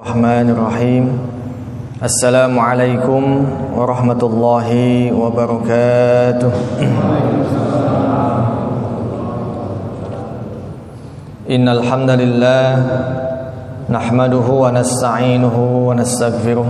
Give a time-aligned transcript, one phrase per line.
[0.00, 1.04] الرحمن الرحيم
[2.02, 3.22] السلام عليكم
[3.76, 4.68] ورحمة الله
[5.12, 6.52] وبركاته
[11.50, 12.66] إن الحمد لله
[13.92, 15.56] نحمده ونستعينه
[15.88, 16.68] ونستغفره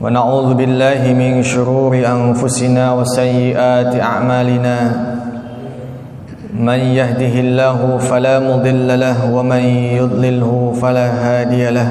[0.00, 4.76] ونعوذ بالله من شرور أنفسنا وسيئات أعمالنا
[6.60, 9.64] من يهده الله فلا مضل له ومن
[9.96, 11.90] يضلله فلا هادي له.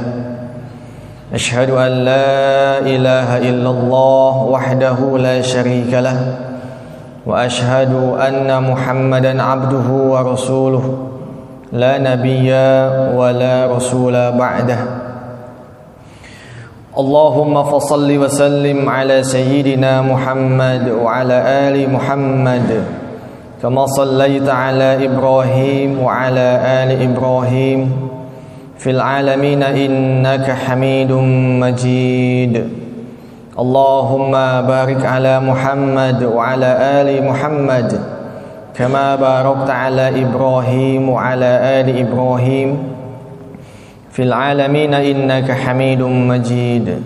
[1.34, 6.20] أشهد أن لا إله إلا الله وحده لا شريك له
[7.26, 10.98] وأشهد أن محمدا عبده ورسوله.
[11.74, 12.54] لا نبي
[13.18, 14.80] ولا رسول بعده.
[16.98, 21.38] اللهم فصل وسلم على سيدنا محمد وعلى
[21.70, 22.99] آل محمد.
[23.62, 27.92] كما صليت على إبراهيم وعلى آل إبراهيم
[28.78, 31.12] في العالمين إنك حميد
[31.62, 32.70] مجيد.
[33.60, 34.32] اللهم
[34.72, 38.00] بارك على محمد وعلى آل محمد
[38.76, 42.78] كما باركت على إبراهيم وعلى آل إبراهيم
[44.12, 47.02] في العالمين إنك حميد مجيد.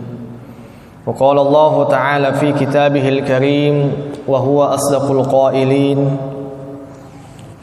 [1.06, 3.92] وقال الله تعالى في كتابه الكريم
[4.28, 6.18] وهو أصدق القائلين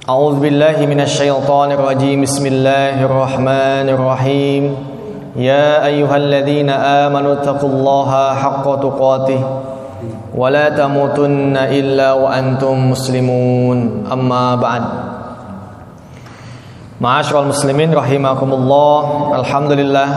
[0.09, 4.63] أعوذ بالله من الشيطان الرجيم بسم الله الرحمن الرحيم
[5.35, 9.41] يا أيها الذين آمنوا اتقوا الله حق تقاته
[10.35, 13.77] ولا تموتن إلا وأنتم مسلمون
[14.11, 14.83] أما بعد
[16.95, 20.09] Ma'asyiral muslimin rahimakumullah Alhamdulillah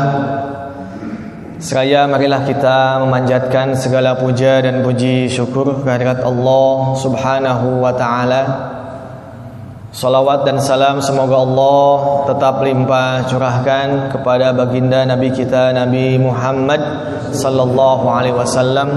[1.59, 8.43] Seraya marilah kita memanjatkan segala puja dan puji syukur kehadirat Allah Subhanahu wa taala.
[9.94, 16.82] Salawat dan salam semoga Allah tetap limpah curahkan kepada baginda Nabi kita Nabi Muhammad
[17.30, 18.90] sallallahu alaihi wasallam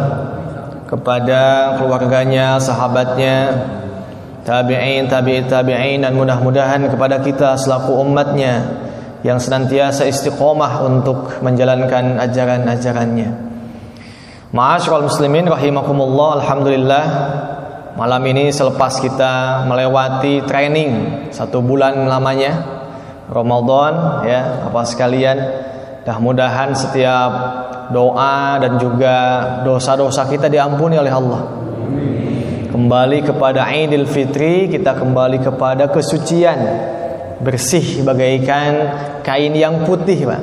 [0.89, 3.37] kepada keluarganya, sahabatnya,
[4.49, 8.65] tabi'in, tabi'in, tabi'in dan mudah-mudahan kepada kita selaku umatnya
[9.21, 13.37] yang senantiasa istiqomah untuk menjalankan ajaran-ajarannya.
[14.49, 17.05] Ma'asyiral muslimin rahimakumullah, alhamdulillah
[17.97, 20.93] malam ini selepas kita melewati training
[21.33, 22.77] satu bulan lamanya
[23.27, 25.39] Ramadan ya, apa sekalian
[26.07, 27.31] mudah-mudahan setiap
[27.91, 29.17] doa dan juga
[29.67, 31.43] dosa-dosa kita diampuni oleh Allah.
[32.71, 36.63] Kembali kepada Idul Fitri, kita kembali kepada kesucian
[37.43, 38.71] bersih bagaikan
[39.27, 40.43] kain yang putih Pak.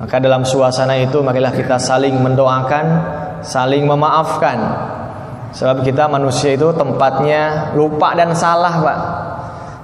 [0.00, 2.86] Maka dalam suasana itu marilah kita saling mendoakan,
[3.44, 4.58] saling memaafkan.
[5.50, 8.98] Sebab kita manusia itu tempatnya lupa dan salah Pak.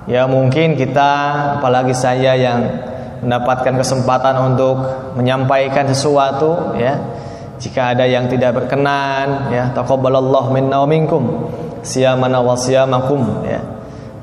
[0.07, 1.11] Ya mungkin kita
[1.59, 2.63] apalagi saya yang
[3.27, 4.79] mendapatkan kesempatan untuk
[5.19, 6.95] menyampaikan sesuatu ya.
[7.57, 11.51] Jika ada yang tidak berkenan ya taqabbalallahu minna wa minkum
[11.83, 13.59] siyamana wa siyamakum ya.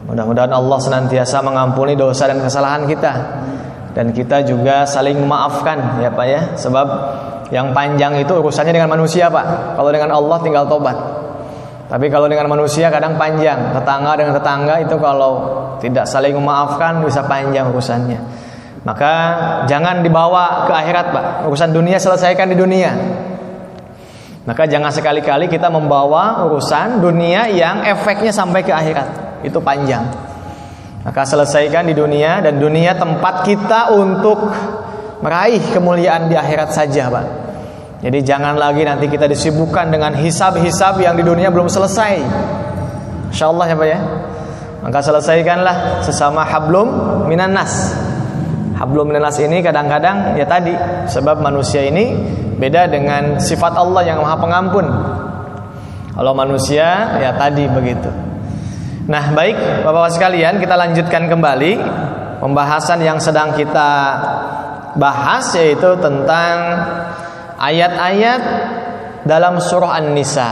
[0.08, 3.14] Mudah-mudahan Allah senantiasa mengampuni dosa dan kesalahan kita
[3.94, 6.42] dan kita juga saling memaafkan ya Pak ya.
[6.56, 6.88] Sebab
[7.52, 9.76] yang panjang itu urusannya dengan manusia Pak.
[9.76, 11.23] Kalau dengan Allah tinggal tobat.
[11.94, 13.70] Tapi kalau dengan manusia kadang panjang.
[13.70, 15.34] Tetangga dengan tetangga itu kalau
[15.78, 18.18] tidak saling memaafkan bisa panjang urusannya.
[18.82, 19.14] Maka
[19.70, 21.26] jangan dibawa ke akhirat Pak.
[21.46, 22.98] Urusan dunia selesaikan di dunia.
[24.50, 29.40] Maka jangan sekali-kali kita membawa urusan dunia yang efeknya sampai ke akhirat.
[29.46, 30.10] Itu panjang.
[31.06, 34.50] Maka selesaikan di dunia dan dunia tempat kita untuk
[35.22, 37.43] meraih kemuliaan di akhirat saja, Pak.
[38.04, 42.20] Jadi jangan lagi nanti kita disibukkan dengan hisab-hisab yang di dunia belum selesai.
[43.32, 44.00] Insya Allah ya Pak ya.
[44.84, 46.92] Maka selesaikanlah sesama hablum
[47.32, 47.96] minan nas.
[48.76, 50.76] Hablum minan nas ini kadang-kadang ya tadi
[51.08, 52.12] sebab manusia ini
[52.60, 54.86] beda dengan sifat Allah yang Maha Pengampun.
[56.12, 58.12] Kalau manusia ya tadi begitu.
[59.08, 61.80] Nah, baik Bapak-bapak sekalian, kita lanjutkan kembali
[62.44, 64.20] pembahasan yang sedang kita
[65.00, 66.56] bahas yaitu tentang
[67.58, 68.42] ayat-ayat
[69.24, 70.52] dalam surah An-Nisa.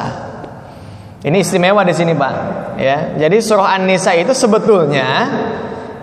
[1.21, 2.33] Ini istimewa di sini, Pak.
[2.81, 3.13] Ya.
[3.17, 5.07] Jadi surah An-Nisa itu sebetulnya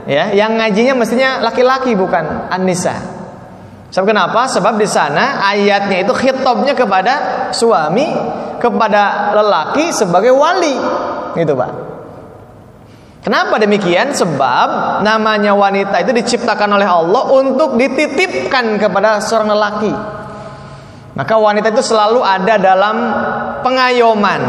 [0.06, 3.18] ya, yang ngajinya mestinya laki-laki bukan An-Nisa.
[3.88, 4.46] Sebab kenapa?
[4.46, 7.14] Sebab di sana ayatnya itu khitabnya kepada
[7.56, 8.04] suami,
[8.60, 10.76] kepada lelaki sebagai wali.
[11.34, 11.72] Gitu, Pak.
[13.24, 14.14] Kenapa demikian?
[14.14, 19.92] Sebab namanya wanita itu diciptakan oleh Allah untuk dititipkan kepada seorang lelaki.
[21.18, 22.96] Maka wanita itu selalu ada dalam
[23.66, 24.40] pengayoman,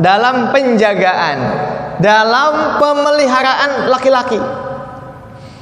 [0.00, 1.38] dalam penjagaan,
[2.00, 4.40] dalam pemeliharaan laki-laki.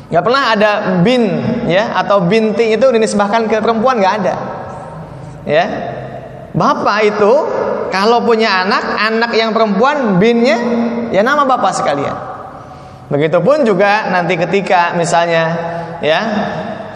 [0.08, 0.70] Gak pernah ada
[1.02, 4.34] bin ya atau binti itu dinisbahkan ke perempuan nggak ada.
[5.42, 5.66] Ya.
[6.54, 7.32] Bapak itu
[7.90, 10.56] kalau punya anak, anak yang perempuan binnya
[11.10, 12.16] ya nama bapak sekalian.
[13.10, 15.44] Begitupun juga nanti ketika misalnya
[15.98, 16.20] ya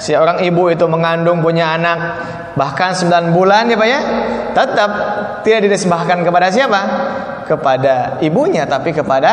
[0.02, 1.98] si orang ibu itu mengandung punya anak
[2.58, 4.00] bahkan 9 bulan ya Pak ya,
[4.50, 4.90] tetap
[5.46, 6.80] tidak dinisbahkan kepada siapa?
[7.46, 9.30] Kepada ibunya tapi kepada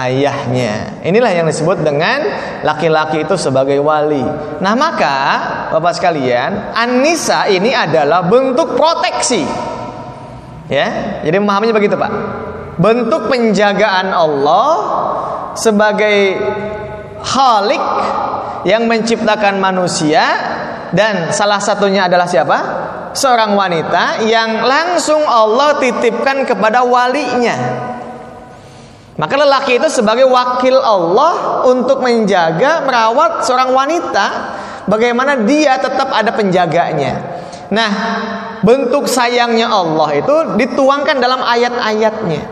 [0.00, 1.04] ayahnya.
[1.04, 2.24] Inilah yang disebut dengan
[2.64, 4.22] laki-laki itu sebagai wali.
[4.62, 5.16] Nah, maka
[5.70, 9.44] Bapak sekalian, Anissa ini adalah bentuk proteksi.
[10.70, 12.12] Ya, jadi memahaminya begitu, Pak.
[12.80, 14.72] Bentuk penjagaan Allah
[15.58, 16.38] sebagai
[17.20, 17.84] Khalik
[18.64, 20.22] yang menciptakan manusia
[20.90, 22.58] dan salah satunya adalah siapa?
[23.14, 27.56] Seorang wanita yang langsung Allah titipkan kepada walinya.
[29.18, 34.26] Maka lelaki itu sebagai wakil Allah untuk menjaga, merawat seorang wanita
[34.88, 37.20] bagaimana dia tetap ada penjaganya.
[37.70, 37.90] Nah,
[38.66, 42.42] bentuk sayangnya Allah itu dituangkan dalam ayat-ayatnya.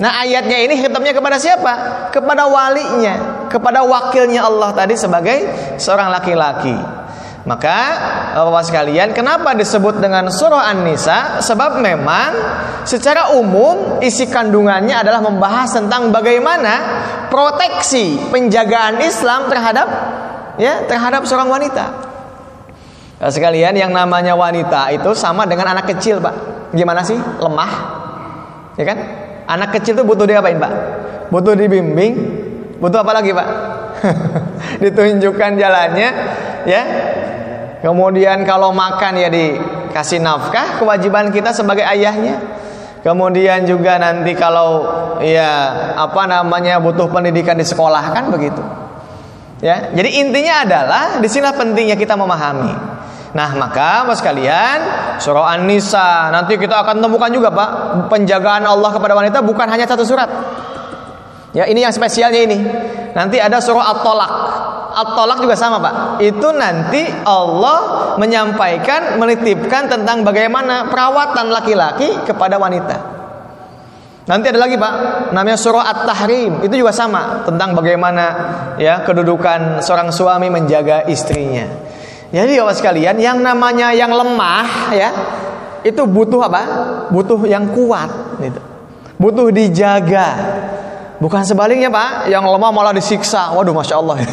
[0.00, 1.72] Nah, ayatnya ini hitamnya kepada siapa?
[2.08, 5.38] Kepada walinya, kepada wakilnya Allah tadi sebagai
[5.76, 7.00] seorang laki-laki.
[7.40, 7.78] Maka
[8.36, 11.42] Bapak sekalian, kenapa disebut dengan surah An-Nisa?
[11.42, 12.30] Sebab memang
[12.86, 17.02] secara umum isi kandungannya adalah membahas tentang bagaimana
[17.32, 19.88] proteksi penjagaan Islam terhadap
[20.60, 21.84] ya terhadap seorang wanita.
[23.20, 26.72] Sekalian, yang namanya wanita itu sama dengan anak kecil, Pak.
[26.72, 27.20] Gimana sih?
[27.20, 27.72] Lemah.
[28.80, 28.98] Ya kan?
[29.44, 30.72] Anak kecil itu butuh diapain, Pak?
[31.28, 32.39] Butuh dibimbing.
[32.80, 33.48] Butuh apa lagi, Pak?
[34.82, 36.08] Ditunjukkan jalannya,
[36.64, 36.82] ya
[37.80, 42.36] Kemudian kalau makan ya dikasih nafkah, kewajiban kita sebagai ayahnya.
[43.00, 44.84] Kemudian juga nanti kalau
[45.24, 48.60] ya apa namanya butuh pendidikan di sekolah kan begitu.
[49.64, 52.72] Ya, jadi intinya adalah di sini pentingnya kita memahami.
[53.32, 54.78] Nah, maka Mas kalian,
[55.16, 57.70] surah An-Nisa nanti kita akan temukan juga Pak,
[58.12, 60.28] penjagaan Allah kepada wanita bukan hanya satu surat.
[61.50, 62.58] Ya, ini yang spesialnya ini.
[63.10, 64.32] Nanti ada surah At-Tolak.
[64.90, 65.94] At-Tolak juga sama Pak.
[66.22, 73.18] Itu nanti Allah menyampaikan, menitipkan tentang bagaimana perawatan laki-laki kepada wanita.
[74.30, 74.92] Nanti ada lagi Pak,
[75.34, 76.62] namanya surah At-Tahrim.
[76.62, 78.24] Itu juga sama tentang bagaimana
[78.78, 81.66] ya kedudukan seorang suami menjaga istrinya.
[82.30, 85.10] Jadi Bapak sekalian, yang namanya yang lemah ya,
[85.82, 86.62] itu butuh apa?
[87.10, 88.62] Butuh yang kuat gitu.
[89.18, 90.28] Butuh dijaga
[91.20, 93.52] Bukan sebaliknya Pak, yang lemah malah disiksa.
[93.52, 94.24] Waduh, masya Allah.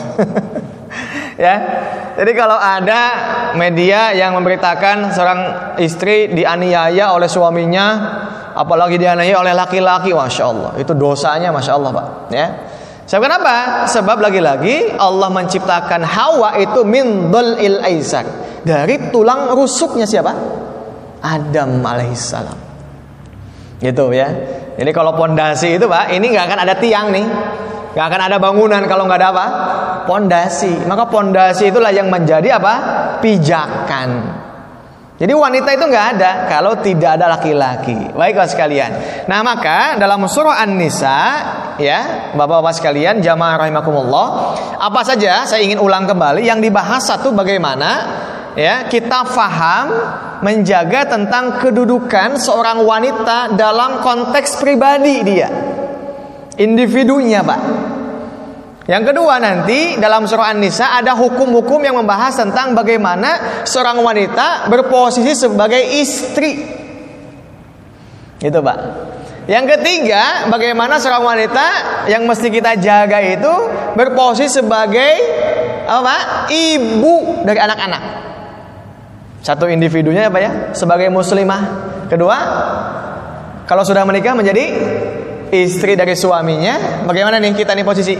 [1.46, 1.56] ya,
[2.16, 3.02] jadi kalau ada
[3.60, 5.40] media yang memberitakan seorang
[5.84, 7.88] istri dianiaya oleh suaminya,
[8.56, 12.08] apalagi dianiaya oleh laki-laki, masya Allah, itu dosanya, masya Allah Pak.
[12.32, 12.48] Ya.
[13.08, 13.88] Sebab kenapa?
[13.88, 18.28] Sebab lagi-lagi Allah menciptakan Hawa itu min il aizar
[18.68, 20.32] dari tulang rusuknya siapa?
[21.24, 22.67] Adam alaihissalam.
[23.78, 24.28] Gitu ya.
[24.78, 27.26] Jadi kalau pondasi itu pak, ini nggak akan ada tiang nih,
[27.94, 29.46] nggak akan ada bangunan kalau nggak ada apa?
[30.06, 30.86] Pondasi.
[30.86, 32.74] Maka pondasi itulah yang menjadi apa?
[33.22, 34.38] Pijakan.
[35.18, 38.14] Jadi wanita itu nggak ada kalau tidak ada laki-laki.
[38.14, 38.92] Baiklah sekalian.
[39.26, 41.20] Nah maka dalam surah An-Nisa
[41.82, 44.28] ya bapak-bapak sekalian jamaah rahimakumullah
[44.78, 47.90] apa saja saya ingin ulang kembali yang dibahas satu bagaimana
[48.54, 49.88] ya kita faham
[50.42, 55.50] menjaga tentang kedudukan seorang wanita dalam konteks pribadi dia
[56.58, 57.62] individunya pak
[58.88, 65.36] yang kedua nanti dalam surah An-Nisa ada hukum-hukum yang membahas tentang bagaimana seorang wanita berposisi
[65.36, 66.52] sebagai istri
[68.38, 68.78] itu pak
[69.48, 71.68] yang ketiga, bagaimana seorang wanita
[72.12, 73.54] yang mesti kita jaga itu
[73.96, 75.14] berposisi sebagai
[75.88, 76.52] apa?
[76.52, 78.04] Ibu dari anak-anak.
[79.48, 80.52] Satu individunya apa ya?
[80.76, 81.88] Sebagai muslimah.
[82.12, 82.36] Kedua,
[83.64, 84.76] kalau sudah menikah menjadi
[85.56, 88.20] istri dari suaminya, bagaimana nih kita nih posisi?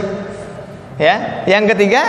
[0.96, 1.44] Ya.
[1.44, 2.00] Yang ketiga,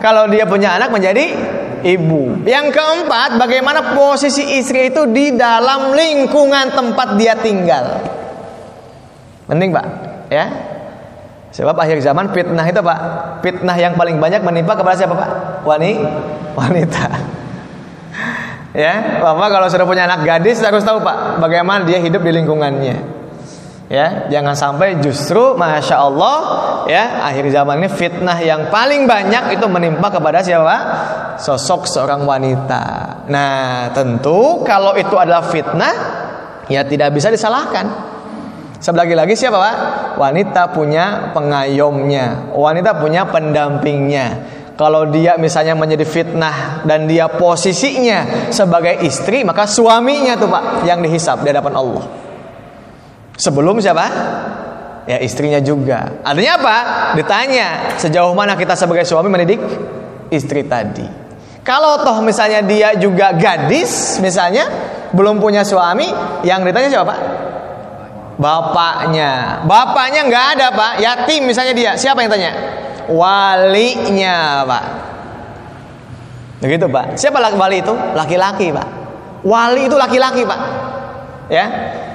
[0.00, 1.36] kalau dia punya anak menjadi
[1.84, 2.40] ibu.
[2.48, 8.00] Yang keempat, bagaimana posisi istri itu di dalam lingkungan tempat dia tinggal.
[9.44, 9.86] Penting, Pak.
[10.32, 10.48] Ya.
[11.52, 12.98] Sebab akhir zaman fitnah itu, Pak.
[13.44, 15.30] Fitnah yang paling banyak menimpa kepada siapa, Pak?
[15.68, 16.00] Wani,
[16.56, 17.29] wanita.
[18.70, 23.20] Ya, Bapak kalau sudah punya anak gadis harus tahu Pak bagaimana dia hidup di lingkungannya.
[23.90, 26.36] Ya, jangan sampai justru masya Allah
[26.86, 30.76] ya akhir zaman ini fitnah yang paling banyak itu menimpa kepada siapa?
[31.42, 32.82] Sosok seorang wanita.
[33.26, 35.94] Nah, tentu kalau itu adalah fitnah
[36.70, 37.90] ya tidak bisa disalahkan.
[38.78, 39.76] Sebelagi lagi siapa Pak?
[40.22, 44.26] Wanita punya pengayomnya, wanita punya pendampingnya.
[44.80, 51.04] Kalau dia misalnya menjadi fitnah dan dia posisinya sebagai istri, maka suaminya tuh Pak yang
[51.04, 52.08] dihisap di hadapan Allah.
[53.36, 54.08] Sebelum siapa?
[55.04, 56.24] Ya istrinya juga.
[56.24, 56.76] Artinya apa?
[57.12, 59.60] Ditanya sejauh mana kita sebagai suami mendidik
[60.32, 61.04] istri tadi.
[61.60, 64.64] Kalau toh misalnya dia juga gadis misalnya
[65.12, 66.08] belum punya suami,
[66.40, 67.14] yang ditanya siapa?
[68.40, 69.60] Bapaknya.
[69.68, 71.92] Bapaknya nggak ada pak, yatim misalnya dia.
[72.00, 72.52] Siapa yang tanya?
[73.10, 74.84] Walinya pak.
[76.60, 77.16] Begitu pak.
[77.16, 77.94] Siapa laki wali itu?
[78.14, 78.86] Laki-laki pak.
[79.42, 80.60] Wali itu laki-laki pak.
[81.50, 81.66] Ya.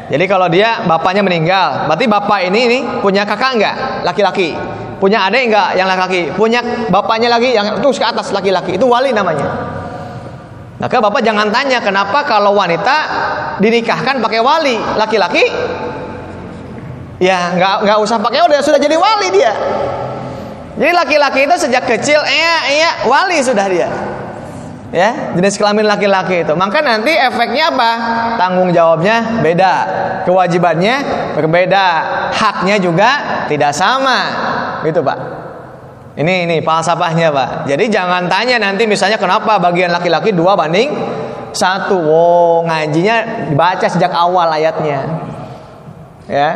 [0.05, 3.75] Jadi kalau dia bapaknya meninggal, berarti bapak ini ini punya kakak enggak?
[4.05, 4.53] Laki-laki.
[5.01, 6.21] Punya adik enggak yang laki-laki?
[6.37, 6.61] Punya
[6.93, 8.77] bapaknya lagi yang terus ke atas laki-laki.
[8.77, 9.49] Itu wali namanya.
[10.77, 12.95] Maka bapak jangan tanya kenapa kalau wanita
[13.63, 15.47] dinikahkan pakai wali, laki-laki
[17.15, 19.53] ya nggak nggak usah pakai udah sudah jadi wali dia.
[20.75, 23.87] Jadi laki-laki itu sejak kecil iya iya wali sudah dia.
[24.91, 26.53] Ya jenis kelamin laki-laki itu.
[26.55, 27.91] Maka nanti efeknya apa?
[28.35, 29.73] Tanggung jawabnya beda.
[30.27, 30.95] Kewajibannya
[31.35, 31.85] berbeda.
[32.35, 33.09] Haknya juga
[33.47, 34.19] tidak sama.
[34.83, 35.17] Gitu pak.
[36.15, 37.49] Ini ini falsafahnya pak.
[37.71, 40.91] Jadi jangan tanya nanti misalnya kenapa bagian laki-laki dua banding
[41.55, 41.95] satu.
[41.95, 45.31] Wow ngajinya dibaca sejak awal ayatnya
[46.25, 46.49] ya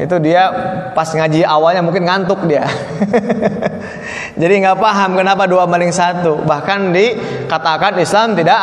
[0.00, 0.48] itu dia
[0.96, 2.64] pas ngaji awalnya mungkin ngantuk dia.
[4.40, 6.40] Jadi nggak paham kenapa dua banding satu.
[6.46, 8.56] Bahkan dikatakan Islam tidak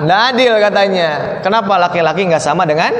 [0.00, 1.10] tidak adil katanya.
[1.40, 2.92] Kenapa laki-laki nggak sama dengan?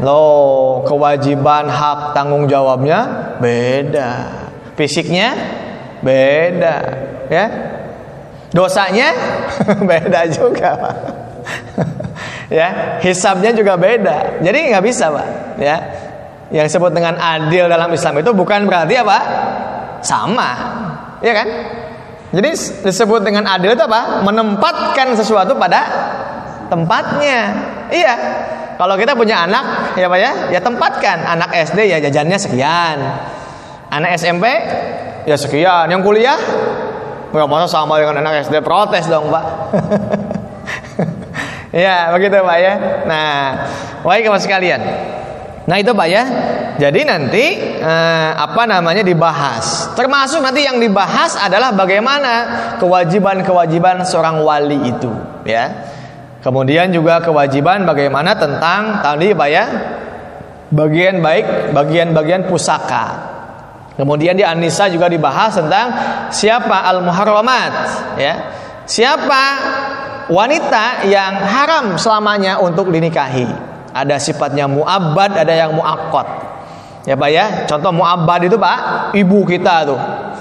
[0.00, 4.10] Lo kewajiban hak tanggung jawabnya beda.
[4.74, 5.36] Fisiknya
[6.02, 6.76] beda
[7.30, 7.46] ya.
[8.50, 9.14] Dosanya
[9.88, 10.74] beda juga
[12.50, 14.42] ya hisabnya juga beda.
[14.42, 15.26] Jadi nggak bisa pak.
[15.62, 15.76] Ya
[16.50, 19.18] yang disebut dengan adil dalam Islam itu bukan berarti apa?
[20.02, 20.50] Sama.
[21.22, 21.48] Ya kan?
[22.34, 22.50] Jadi
[22.86, 24.26] disebut dengan adil itu apa?
[24.26, 25.80] Menempatkan sesuatu pada
[26.66, 27.40] tempatnya.
[27.90, 28.14] Iya.
[28.74, 31.22] Kalau kita punya anak ya pak ya ya tempatkan.
[31.22, 32.98] Anak SD ya jajannya sekian.
[33.94, 34.50] Anak SMP
[35.30, 35.86] ya sekian.
[35.86, 36.38] Yang kuliah
[37.30, 39.44] nggak masa sama dengan anak SD protes dong pak
[41.70, 42.74] ya begitu pak ya.
[43.06, 43.30] Nah
[44.02, 44.80] baik mas sekalian.
[45.66, 46.22] Nah itu pak ya.
[46.80, 47.44] Jadi nanti
[47.78, 49.92] eh, apa namanya dibahas.
[49.94, 52.32] Termasuk nanti yang dibahas adalah bagaimana
[52.80, 55.10] kewajiban-kewajiban seorang wali itu
[55.44, 55.90] ya.
[56.40, 59.64] Kemudian juga kewajiban bagaimana tentang tadi pak ya
[60.72, 63.28] bagian baik bagian-bagian pusaka.
[64.00, 65.86] Kemudian di Anisa juga dibahas tentang
[66.32, 67.72] siapa al-muharramat
[68.16, 68.34] ya.
[68.88, 69.42] Siapa
[70.28, 73.48] wanita yang haram selamanya untuk dinikahi.
[73.90, 76.26] Ada sifatnya mu'abbad, ada yang mu'akkad.
[77.08, 78.78] Ya Pak ya, contoh mu'abbad itu Pak,
[79.16, 80.00] ibu kita tuh.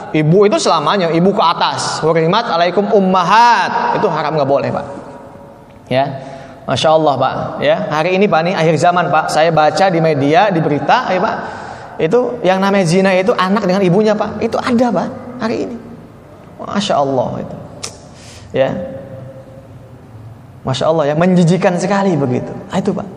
[0.10, 2.02] Ibu itu selamanya, ibu ke atas.
[2.02, 3.96] Hurimat alaikum ummahat.
[4.02, 4.86] Itu haram nggak boleh Pak.
[5.90, 6.06] Ya,
[6.66, 7.34] Masya Allah Pak.
[7.62, 9.30] Ya, hari ini Pak nih akhir zaman Pak.
[9.30, 11.36] Saya baca di media, di berita, ya Pak.
[12.02, 14.42] Itu yang namanya zina itu anak dengan ibunya Pak.
[14.42, 15.08] Itu ada Pak
[15.46, 15.78] hari ini.
[16.58, 17.56] Masya Allah itu.
[18.50, 18.70] Ya,
[20.64, 22.52] Masya Allah ya, menjijikan sekali begitu.
[22.52, 23.08] Nah, itu Pak.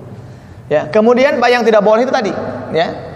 [0.71, 2.33] Ya, kemudian Pak yang tidak boleh itu tadi,
[2.73, 3.13] ya.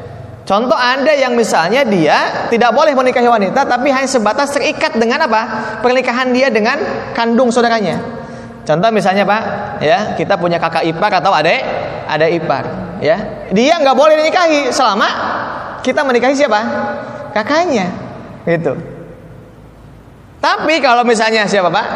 [0.47, 5.43] Contoh Anda yang misalnya dia tidak boleh menikahi wanita tapi hanya sebatas terikat dengan apa?
[5.83, 6.79] Pernikahan dia dengan
[7.19, 7.99] kandung saudaranya.
[8.63, 9.43] Contoh misalnya Pak,
[9.83, 11.63] ya, kita punya kakak ipar atau adik,
[12.07, 12.65] ada ipar,
[12.99, 13.47] ya.
[13.51, 15.09] Dia nggak boleh dinikahi selama
[15.83, 16.61] kita menikahi siapa?
[17.31, 17.87] Kakaknya.
[18.47, 18.75] Gitu.
[20.43, 21.87] Tapi kalau misalnya siapa Pak?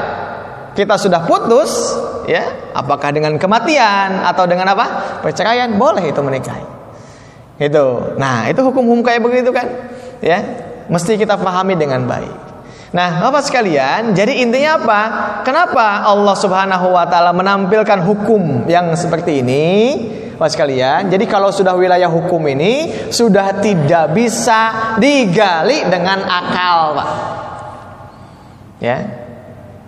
[0.81, 1.93] Kita sudah putus,
[2.25, 5.21] ya, apakah dengan kematian atau dengan apa?
[5.21, 6.65] Perceraian, boleh itu menikahi.
[7.61, 8.17] Itu.
[8.17, 9.69] Nah, itu hukum-hukum kayak begitu kan?
[10.25, 10.41] Ya,
[10.89, 12.33] mesti kita pahami dengan baik.
[12.97, 15.01] Nah, Bapak sekalian, jadi intinya apa?
[15.45, 19.67] Kenapa Allah Subhanahu wa taala menampilkan hukum yang seperti ini?
[20.41, 27.09] Bapak sekalian, jadi kalau sudah wilayah hukum ini sudah tidak bisa digali dengan akal, Pak.
[28.81, 29.20] Ya,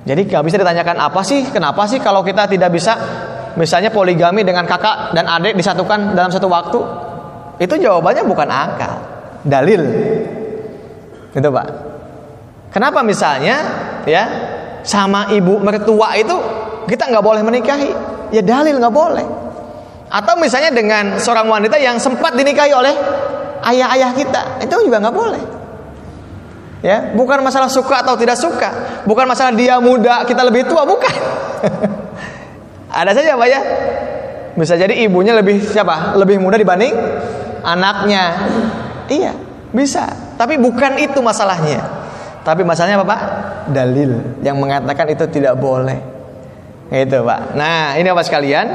[0.02, 2.99] jadi nggak bisa ditanyakan apa sih, kenapa sih kalau kita tidak bisa
[3.54, 6.78] misalnya poligami dengan kakak dan adik disatukan dalam satu waktu?
[7.62, 8.92] Itu jawabannya bukan akal,
[9.47, 9.82] dalil.
[11.30, 11.66] Gitu Pak.
[12.75, 13.56] Kenapa misalnya
[14.02, 14.25] ya
[14.82, 16.35] sama ibu mertua itu
[16.90, 17.90] kita nggak boleh menikahi?
[18.35, 19.26] Ya dalil nggak boleh.
[20.11, 22.92] Atau misalnya dengan seorang wanita yang sempat dinikahi oleh
[23.71, 25.62] ayah-ayah kita, itu juga nggak boleh.
[26.82, 31.14] Ya, bukan masalah suka atau tidak suka, bukan masalah dia muda, kita lebih tua, bukan.
[32.90, 33.60] Ada saja Pak ya.
[34.52, 36.18] Bisa jadi ibunya lebih siapa?
[36.18, 36.92] Lebih muda dibanding
[37.64, 38.24] anaknya.
[39.08, 39.32] Iya,
[39.72, 40.34] bisa.
[40.36, 41.80] Tapi bukan itu masalahnya.
[42.42, 43.20] Tapi masalahnya apa, Pak?
[43.70, 45.96] Dalil yang mengatakan itu tidak boleh.
[46.92, 47.56] Itu, Pak.
[47.56, 48.66] Nah, ini apa sekalian?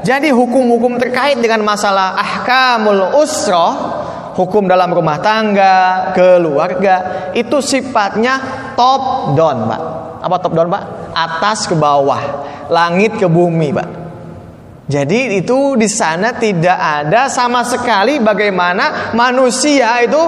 [0.00, 4.05] Jadi hukum-hukum terkait dengan masalah ahkamul usroh,
[4.36, 8.38] hukum dalam rumah tangga, keluarga, itu sifatnya
[8.76, 9.80] top down, Pak.
[10.20, 10.82] Apa top down, Pak?
[11.16, 12.20] Atas ke bawah,
[12.68, 13.88] langit ke bumi, Pak.
[14.86, 20.20] Jadi itu di sana tidak ada sama sekali bagaimana manusia itu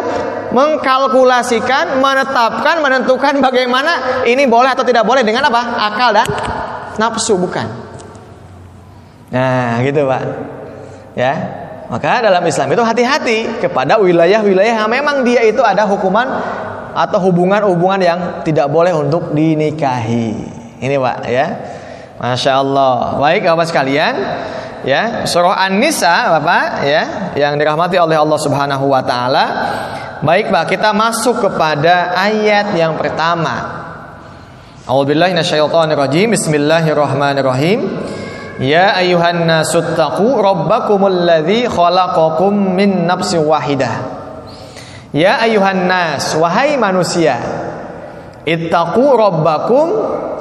[0.51, 5.63] mengkalkulasikan, menetapkan, menentukan bagaimana ini boleh atau tidak boleh dengan apa?
[5.93, 6.27] Akal dan
[6.99, 7.71] nafsu bukan.
[9.31, 10.23] Nah, gitu, Pak.
[11.15, 11.68] Ya.
[11.89, 16.29] Maka dalam Islam itu hati-hati kepada wilayah-wilayah yang memang dia itu ada hukuman
[16.93, 20.37] atau hubungan-hubungan yang tidak boleh untuk dinikahi.
[20.85, 21.47] Ini, Pak, ya.
[22.21, 23.17] Masya Allah.
[23.17, 24.15] Baik, Bapak sekalian,
[24.85, 29.45] ya surah An-Nisa, Bapak, ya, yang dirahmati oleh Allah Subhanahu Wa Taala.
[30.21, 33.79] Baik, Pak, kita masuk kepada ayat yang pertama.
[34.85, 35.33] A'udzubillahi
[36.37, 37.81] Bismillahirrahmanirrahim.
[38.59, 44.19] Ya ayuhan nasuttaqu rabbakumul ladzi khalaqakum min nafsin wahidah.
[45.15, 47.39] Ya ayuhan nas, wahai manusia,
[48.45, 49.87] ittaqu rabbakum,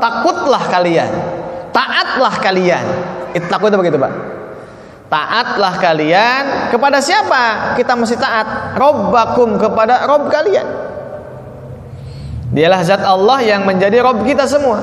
[0.01, 1.37] takutlah kalian
[1.77, 2.85] taatlah kalian.
[3.37, 4.13] Ittaqu itu begitu, Pak.
[5.07, 6.43] Taatlah kalian
[6.73, 7.75] kepada siapa?
[7.79, 8.75] Kita mesti taat.
[8.75, 10.67] Robbakum kepada Rob kalian.
[12.51, 14.81] Dialah zat Allah yang menjadi Rob kita semua.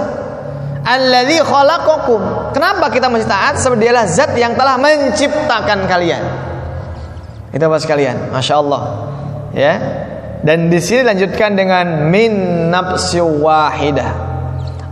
[0.85, 2.53] Alladzi khalaqakum.
[2.53, 3.57] Kenapa kita mesti taat?
[3.57, 6.23] Sebab dialah zat yang telah menciptakan kalian.
[7.57, 8.29] Itu apa sekalian?
[8.29, 8.83] Masya Allah.
[9.57, 9.75] Ya.
[10.45, 12.33] Dan di sini lanjutkan dengan min
[12.69, 14.35] nafsi wahidah.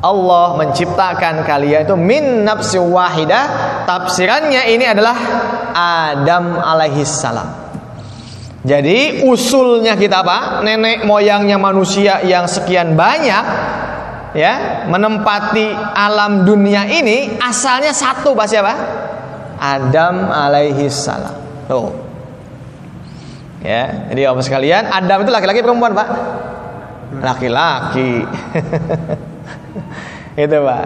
[0.03, 5.15] Allah menciptakan kalian itu min nafsi wahidah tafsirannya ini adalah
[5.71, 7.47] Adam alaihi salam
[8.67, 13.45] jadi usulnya kita apa nenek moyangnya manusia yang sekian banyak
[14.33, 18.75] ya menempati alam dunia ini asalnya satu pak siapa?
[19.62, 21.37] Adam alaihi salam.
[21.71, 21.95] Tuh.
[23.62, 26.09] Ya jadi apa sekalian Adam itu laki-laki perempuan pak?
[27.23, 28.27] Laki-laki.
[30.42, 30.85] Itu pak.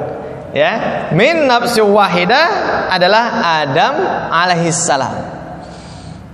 [0.52, 0.72] Ya
[1.16, 2.46] min nafsu wahidah
[2.92, 3.24] adalah
[3.64, 3.94] Adam
[4.28, 5.36] alaihissalam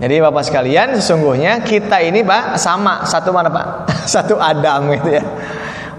[0.03, 3.07] jadi bapak sekalian sesungguhnya kita ini pak sama.
[3.07, 3.87] Satu mana pak?
[4.19, 5.23] Satu Adam gitu ya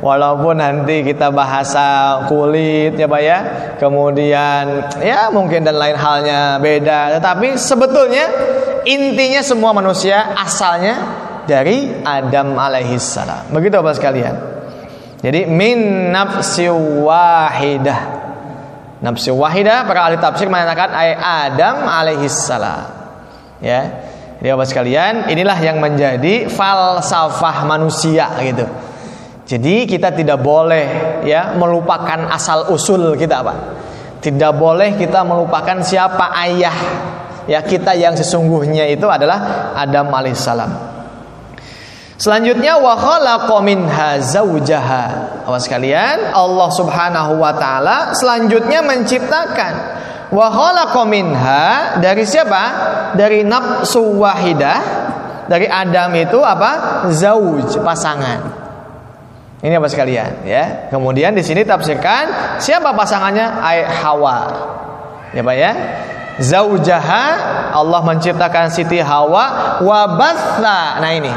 [0.04, 3.38] Walaupun nanti kita bahasa kulit ya Pak ya
[3.80, 8.28] Kemudian ya mungkin dan lain halnya beda Tetapi sebetulnya
[8.84, 11.00] intinya semua manusia asalnya
[11.48, 14.54] dari Adam alaihissalam Begitu Bapak sekalian
[15.24, 18.00] jadi min nafsi wahidah.
[19.00, 22.92] Nafsi wahidah para ahli tafsir mengatakan ayat Adam alaihi salam.
[23.64, 24.04] Ya.
[24.44, 28.68] Jadi Bapak sekalian, inilah yang menjadi falsafah manusia gitu.
[29.44, 33.58] Jadi kita tidak boleh ya melupakan asal usul kita Pak.
[34.24, 36.78] Tidak boleh kita melupakan siapa ayah
[37.44, 40.72] ya kita yang sesungguhnya itu adalah Adam alaihissalam.
[42.16, 45.06] Selanjutnya wa khalaqa minha zaujaha.
[45.44, 49.74] Awas kalian, Allah Subhanahu wa taala selanjutnya menciptakan
[50.32, 51.64] wa khalaqa minha
[52.00, 52.64] dari siapa?
[53.20, 55.04] Dari nafsu wahidah.
[55.44, 57.04] Dari Adam itu apa?
[57.12, 58.63] Zauj, pasangan.
[59.64, 60.92] Ini apa sekalian ya.
[60.92, 63.64] Kemudian di sini tafsirkan siapa pasangannya?
[63.64, 64.40] Ay Hawa.
[65.32, 65.72] Ya Pak ya.
[66.44, 67.26] Zaujaha
[67.72, 70.04] Allah menciptakan Siti Hawa wa
[71.00, 71.34] Nah ini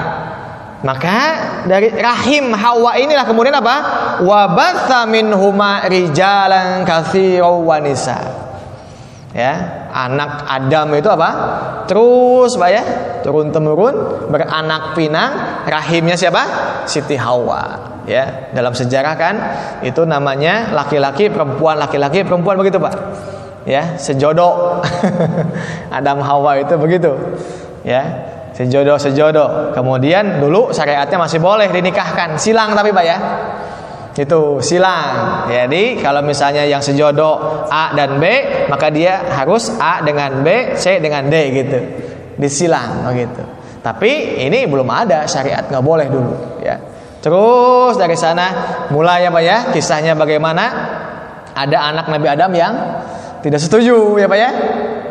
[0.87, 1.19] maka
[1.67, 3.77] dari rahim Hawa inilah kemudian apa?
[4.23, 8.46] Wabatha minhuma rijalan katsiran wa nisa.
[9.37, 11.31] Ya, anak Adam itu apa?
[11.85, 12.83] Terus Pak ya,
[13.20, 16.42] turun temurun beranak pinang, rahimnya siapa?
[16.88, 17.92] Siti Hawa.
[18.09, 19.35] Ya, dalam sejarah kan
[19.85, 22.94] itu namanya laki-laki perempuan laki-laki perempuan begitu Pak.
[23.68, 24.81] Ya, sejodoh.
[25.96, 27.12] Adam Hawa itu begitu.
[27.85, 28.03] Ya,
[28.57, 33.18] sejodoh sejodoh kemudian dulu syariatnya masih boleh dinikahkan silang tapi pak ya
[34.17, 38.25] itu silang jadi kalau misalnya yang sejodoh A dan B
[38.73, 41.79] maka dia harus A dengan B C dengan D gitu
[42.41, 43.45] disilang begitu
[43.85, 46.33] tapi ini belum ada syariat nggak boleh dulu
[46.65, 46.81] ya
[47.21, 48.47] terus dari sana
[48.89, 50.65] mulai pak ya kisahnya bagaimana
[51.53, 52.75] ada anak Nabi Adam yang
[53.45, 54.51] tidak setuju ya pak ya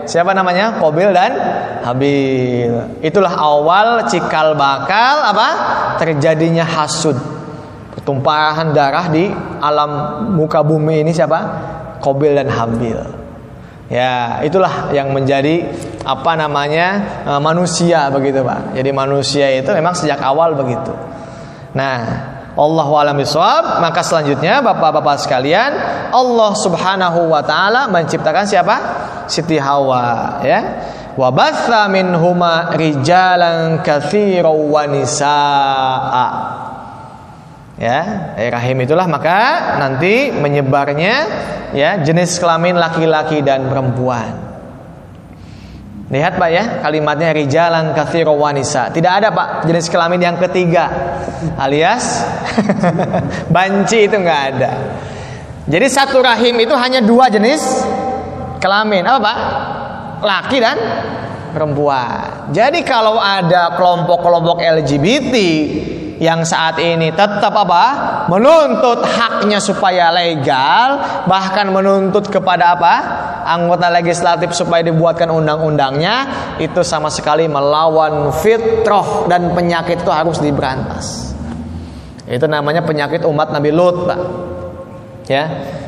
[0.09, 1.33] siapa namanya Kobil dan
[1.85, 2.97] Habil.
[3.05, 5.49] Itulah awal cikal bakal apa?
[6.01, 7.13] Terjadinya hasud.
[8.05, 11.41] Pertumpahan darah di alam muka bumi ini siapa?
[11.97, 13.01] Kobil dan Habil.
[13.89, 15.65] Ya, itulah yang menjadi
[16.05, 18.77] apa namanya e, manusia begitu pak.
[18.77, 20.93] Jadi manusia itu memang sejak awal begitu.
[21.73, 21.97] Nah,
[22.53, 23.81] Allah alam bisawab.
[23.81, 25.73] Maka selanjutnya bapak-bapak sekalian,
[26.13, 28.75] Allah Subhanahu wa taala menciptakan siapa?
[29.25, 30.61] Siti Hawa, ya.
[31.17, 36.64] Wa batha minhuma rijalan katsiran wa nisaa.
[37.75, 41.15] Ya, eh, rahim itulah maka nanti menyebarnya
[41.75, 44.31] ya jenis kelamin laki-laki dan perempuan.
[46.07, 48.93] Lihat Pak ya, kalimatnya rijalan katsira wanisa.
[48.95, 50.87] Tidak ada Pak jenis kelamin yang ketiga.
[51.59, 52.23] Alias
[53.55, 54.71] banci itu nggak ada.
[55.67, 57.59] Jadi satu rahim itu hanya dua jenis
[58.63, 59.03] kelamin.
[59.03, 59.37] Apa Pak?
[60.23, 60.77] Laki dan
[61.51, 62.55] perempuan.
[62.55, 65.35] Jadi kalau ada kelompok-kelompok LGBT
[66.19, 67.83] yang saat ini tetap apa?
[68.31, 72.93] Menuntut haknya supaya legal, bahkan menuntut kepada apa?
[73.45, 76.15] Anggota legislatif supaya dibuatkan undang-undangnya,
[76.57, 81.35] itu sama sekali melawan fitrah dan penyakit itu harus diberantas.
[82.25, 84.19] Itu namanya penyakit umat Nabi Lut, Pak.
[85.29, 85.43] Ya.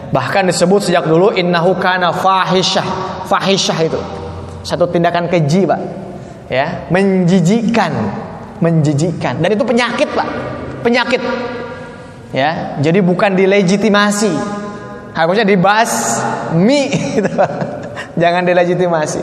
[0.08, 2.88] Bahkan disebut sejak dulu innahu kana fahisyah.
[3.26, 4.00] Fahisyah itu
[4.62, 5.82] satu tindakan keji, Pak.
[6.48, 7.92] Ya, menjijikkan
[8.60, 9.39] menjijikkan.
[9.41, 10.28] Dan itu penyakit pak.
[10.82, 11.22] Penyakit.
[12.36, 14.32] Ya jadi bukan dilegitimasi.
[15.17, 16.22] Harusnya dibahas
[16.54, 17.32] mi gitu,
[18.20, 19.22] jangan dilegitimasi.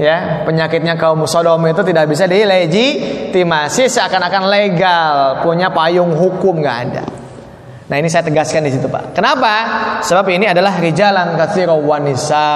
[0.00, 7.04] Ya penyakitnya kaum Sodom itu tidak bisa dilegitimasi seakan-akan legal punya payung hukum nggak ada.
[7.92, 9.12] Nah ini saya tegaskan di situ pak.
[9.12, 9.54] Kenapa?
[10.00, 12.48] Sebab ini adalah rijalan katsira wanisa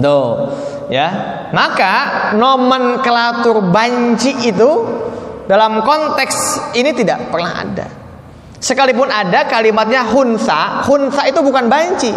[0.00, 0.18] itu
[0.90, 1.08] ya.
[1.52, 4.70] Maka nomenklatur banci itu
[5.46, 7.86] dalam konteks ini tidak pernah ada.
[8.60, 10.84] Sekalipun ada kalimatnya hunsa.
[10.84, 12.12] Hunsa itu bukan banci.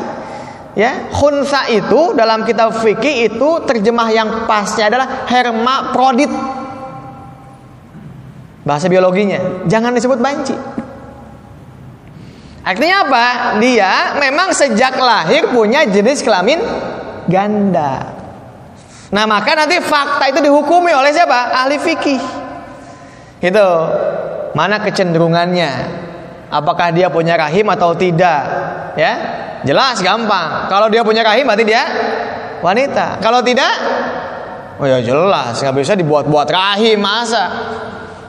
[0.74, 6.34] Ya hunsa itu dalam kitab fikih itu terjemah yang pasnya adalah hermaprodit.
[8.66, 10.56] Bahasa biologinya jangan disebut banci.
[12.64, 13.26] Artinya apa?
[13.60, 16.64] Dia memang sejak lahir punya jenis kelamin
[17.30, 18.24] ganda
[19.14, 21.54] Nah maka nanti fakta itu dihukumi oleh siapa?
[21.54, 22.22] Ahli fikih.
[23.38, 23.70] Gitu.
[24.58, 26.02] Mana kecenderungannya?
[26.50, 28.42] Apakah dia punya rahim atau tidak?
[28.98, 29.14] Ya,
[29.62, 30.66] jelas gampang.
[30.66, 31.82] Kalau dia punya rahim berarti dia
[32.62, 33.22] wanita.
[33.22, 33.74] Kalau tidak,
[34.78, 37.50] oh ya jelas nggak bisa dibuat-buat rahim masa.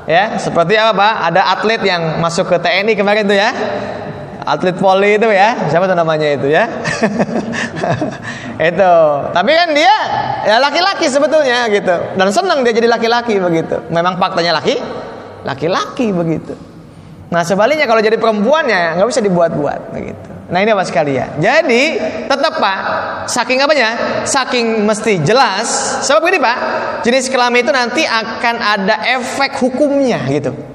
[0.04, 1.14] Ya, seperti apa Pak?
[1.33, 3.52] Ada atlet yang masuk ke TNI kemarin tuh ya
[4.44, 5.68] atlet poli itu ya.
[5.72, 6.68] Siapa tuh namanya itu ya?
[8.54, 8.94] Itu.
[9.35, 9.94] Tapi kan dia
[10.46, 12.14] ya laki-laki sebetulnya gitu.
[12.14, 13.83] Dan senang dia jadi laki-laki begitu.
[13.90, 14.78] Memang faktanya laki
[15.42, 16.54] laki-laki begitu.
[17.35, 20.30] Nah sebaliknya kalau jadi perempuannya nggak bisa dibuat-buat begitu.
[20.54, 21.42] Nah ini apa sekalian.
[21.42, 21.83] Jadi
[22.30, 22.78] tetap pak
[23.26, 24.22] saking apanya?
[24.22, 25.66] Saking mesti jelas.
[26.07, 26.59] Sebab ini pak
[27.02, 30.73] jenis kelamin itu nanti akan ada efek hukumnya gitu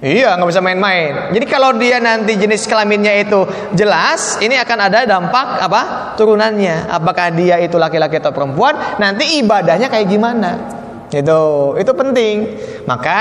[0.00, 1.28] Iya, nggak bisa main-main.
[1.36, 3.44] Jadi kalau dia nanti jenis kelaminnya itu
[3.76, 5.80] jelas, ini akan ada dampak apa?
[6.16, 6.88] Turunannya.
[6.88, 8.96] Apakah dia itu laki-laki atau perempuan?
[8.96, 10.50] Nanti ibadahnya kayak gimana?
[11.12, 12.34] Itu, itu penting.
[12.88, 13.20] Maka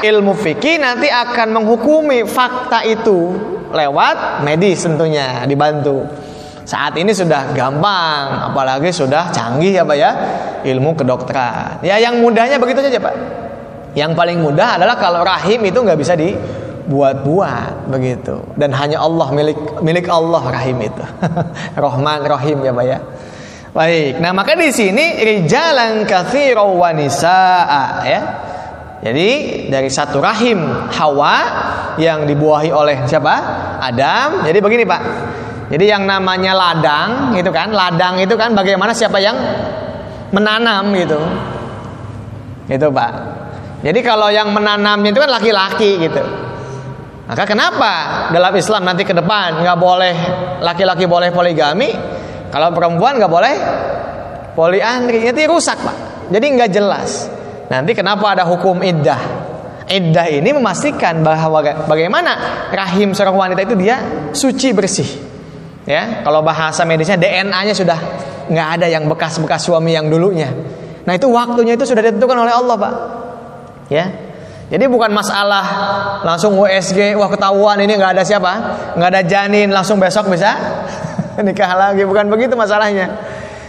[0.00, 3.36] ilmu fikih nanti akan menghukumi fakta itu
[3.68, 6.08] lewat medis tentunya dibantu.
[6.64, 10.10] Saat ini sudah gampang, apalagi sudah canggih ya Pak ya,
[10.64, 11.84] ilmu kedokteran.
[11.84, 13.44] Ya yang mudahnya begitu saja Pak.
[13.94, 18.42] Yang paling mudah adalah kalau rahim itu nggak bisa dibuat-buat begitu.
[18.58, 21.04] Dan hanya Allah milik milik Allah rahim itu.
[21.84, 22.98] Rahman Rahim ya Pak ya.
[23.74, 24.22] Baik.
[24.22, 26.94] Nah, maka di sini rijalan katsiran wa
[28.06, 28.20] ya.
[29.04, 29.30] Jadi
[29.68, 31.36] dari satu rahim Hawa
[32.00, 33.34] yang dibuahi oleh siapa?
[33.82, 34.46] Adam.
[34.46, 35.02] Jadi begini Pak.
[35.74, 39.36] Jadi yang namanya ladang itu kan, ladang itu kan bagaimana siapa yang
[40.30, 41.20] menanam gitu.
[42.70, 43.12] Itu Pak.
[43.84, 46.24] Jadi kalau yang menanamnya itu kan laki-laki gitu.
[47.28, 47.92] Maka kenapa
[48.32, 50.16] dalam Islam nanti ke depan nggak boleh
[50.64, 51.92] laki-laki boleh poligami,
[52.48, 53.54] kalau perempuan nggak boleh
[54.56, 55.96] poliandri, itu rusak pak.
[56.32, 57.28] Jadi nggak jelas.
[57.68, 59.20] Nanti kenapa ada hukum iddah?
[59.84, 64.00] Iddah ini memastikan bahwa bagaimana rahim seorang wanita itu dia
[64.32, 65.08] suci bersih.
[65.84, 67.98] Ya, kalau bahasa medisnya DNA-nya sudah
[68.48, 70.48] nggak ada yang bekas-bekas suami yang dulunya.
[71.04, 72.94] Nah itu waktunya itu sudah ditentukan oleh Allah pak
[73.88, 74.06] ya.
[74.64, 75.64] Jadi bukan masalah
[76.24, 78.52] langsung USG wah ketahuan ini nggak ada siapa
[78.96, 80.56] nggak ada janin langsung besok bisa
[81.44, 82.02] nikah lagi.
[82.08, 83.12] Bukan begitu masalahnya.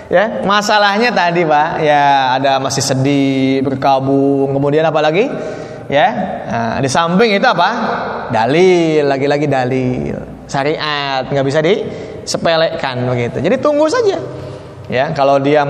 [0.05, 5.25] Ya masalahnya tadi pak ya ada masih sedih berkabung kemudian apa lagi
[5.89, 6.07] ya
[6.45, 7.69] nah, di samping itu apa?
[8.29, 13.41] Dalil lagi-lagi dalil syariat nggak bisa disepelekan begitu.
[13.41, 14.44] Jadi tunggu saja
[14.85, 15.65] Ya, kalau dia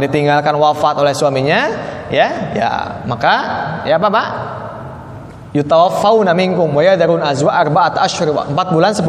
[0.00, 1.68] ditinggalkan wafat oleh suaminya,
[2.08, 2.70] ya, ya,
[3.04, 3.34] maka
[3.84, 4.28] ya apa, Pak?
[5.54, 8.34] Yutawaffawna minkum wa yadarun azwa arba'at asyhur.
[8.34, 9.04] 4 bulan 10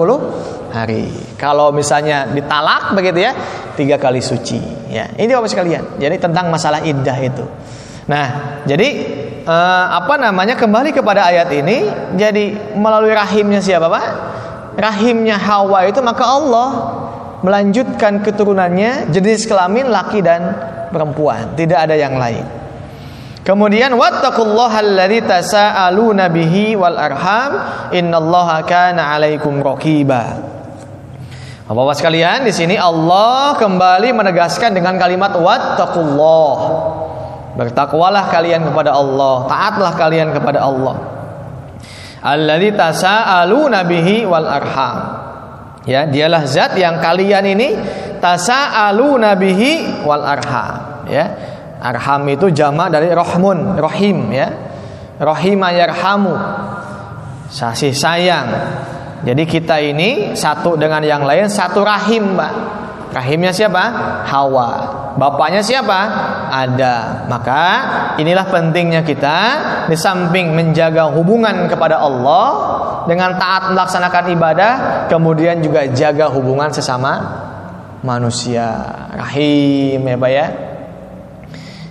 [0.76, 1.10] hari.
[1.40, 3.32] Kalau misalnya ditalak begitu ya,
[3.74, 4.60] tiga kali suci.
[4.92, 5.98] Ya, ini Bapak sekalian.
[5.98, 7.46] Jadi tentang masalah iddah itu.
[8.06, 8.88] Nah, jadi
[9.42, 14.06] eh, apa namanya kembali kepada ayat ini, jadi melalui rahimnya siapa Pak?
[14.76, 16.70] Rahimnya Hawa itu maka Allah
[17.42, 20.56] melanjutkan keturunannya jenis kelamin laki dan
[20.94, 22.46] perempuan, tidak ada yang lain.
[23.46, 24.82] Kemudian wattaqullaha
[25.22, 27.52] tasaaluna bihi wal arham
[27.94, 30.54] innallaha kana 'alaikum raqiba.
[31.66, 36.58] Bapak-bapak sekalian, di sini Allah kembali menegaskan dengan kalimat wattaqullah.
[37.58, 40.96] Bertakwalah kalian kepada Allah, taatlah kalian kepada Allah.
[42.22, 45.25] Alladzi tasaaluna bihi wal arham.
[45.86, 47.78] Ya, dialah zat yang kalian ini
[48.18, 51.26] tasaaluna bihi wal arham, ya.
[51.78, 54.50] Arham itu jamak dari rohmun, rohim ya.
[55.22, 56.34] Rohima yarhamu.
[57.48, 58.50] Kasih sayang.
[59.22, 62.54] Jadi kita ini satu dengan yang lain satu rahim, Mbak.
[63.16, 63.84] Rahimnya siapa?
[64.28, 64.72] Hawa.
[65.16, 66.00] Bapaknya siapa?
[66.52, 67.24] Ada.
[67.32, 67.64] Maka
[68.20, 69.38] inilah pentingnya kita
[69.88, 72.48] di samping menjaga hubungan kepada Allah
[73.08, 74.72] dengan taat melaksanakan ibadah,
[75.08, 77.24] kemudian juga jaga hubungan sesama
[78.04, 78.68] manusia.
[79.16, 80.48] Rahim ya, Pak ya.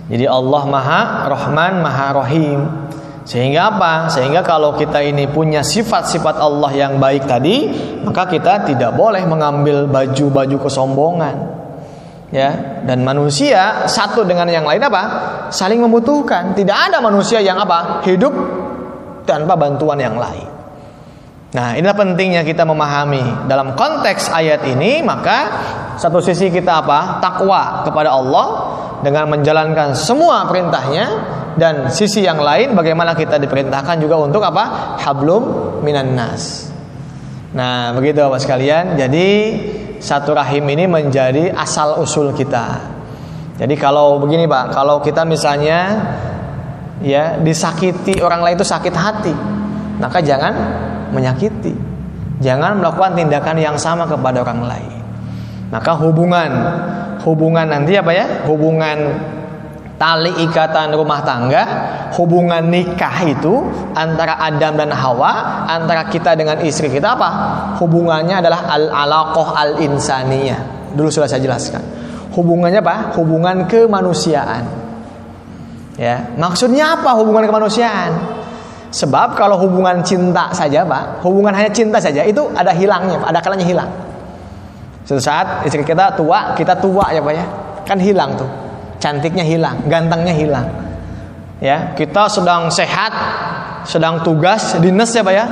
[0.05, 2.84] Jadi Allah Maha Rahman, Maha Rahim.
[3.25, 4.05] Sehingga apa?
[4.13, 7.73] Sehingga kalau kita ini punya sifat-sifat Allah yang baik tadi,
[8.05, 11.35] maka kita tidak boleh mengambil baju-baju kesombongan.
[12.29, 15.03] Ya, dan manusia satu dengan yang lain apa?
[15.49, 16.53] Saling membutuhkan.
[16.53, 18.05] Tidak ada manusia yang apa?
[18.05, 18.33] Hidup
[19.25, 20.45] tanpa bantuan yang lain.
[21.55, 25.37] Nah, inilah pentingnya kita memahami dalam konteks ayat ini, maka
[25.97, 27.23] satu sisi kita apa?
[27.23, 28.47] Takwa kepada Allah
[29.01, 31.05] dengan menjalankan semua perintahnya
[31.55, 34.99] dan sisi yang lain bagaimana kita diperintahkan juga untuk apa?
[34.99, 35.43] Hablum
[35.83, 36.67] minan nas.
[37.55, 38.99] Nah, begitu Bapak sekalian.
[38.99, 39.27] Jadi
[40.03, 42.83] satu rahim ini menjadi asal usul kita.
[43.55, 46.03] Jadi kalau begini Pak, kalau kita misalnya
[46.99, 49.33] ya disakiti orang lain itu sakit hati,
[50.03, 50.53] maka jangan
[51.15, 51.71] menyakiti.
[52.43, 54.99] Jangan melakukan tindakan yang sama kepada orang lain.
[55.71, 56.51] Maka hubungan
[57.23, 58.43] hubungan nanti apa ya?
[58.43, 58.97] Hubungan
[59.95, 61.63] tali ikatan rumah tangga,
[62.15, 63.63] hubungan nikah itu
[63.95, 67.29] antara Adam dan Hawa, antara kita dengan istri kita apa?
[67.79, 70.91] Hubungannya adalah al-alaqah al-insaniyah.
[70.95, 71.83] Dulu sudah saya jelaskan.
[72.35, 73.15] Hubungannya apa?
[73.15, 74.63] Hubungan kemanusiaan.
[75.95, 78.11] Ya, maksudnya apa hubungan kemanusiaan?
[78.91, 83.63] Sebab kalau hubungan cinta saja, Pak, hubungan hanya cinta saja itu ada hilangnya, ada kalanya
[83.63, 83.91] hilang.
[85.07, 87.45] Suatu saat istri kita tua, kita tua ya, Pak ya.
[87.85, 88.64] Kan hilang tuh
[89.05, 90.65] cantiknya hilang, gantengnya hilang.
[91.61, 93.13] Ya, kita sedang sehat,
[93.85, 95.45] sedang tugas dinas ya Pak ya.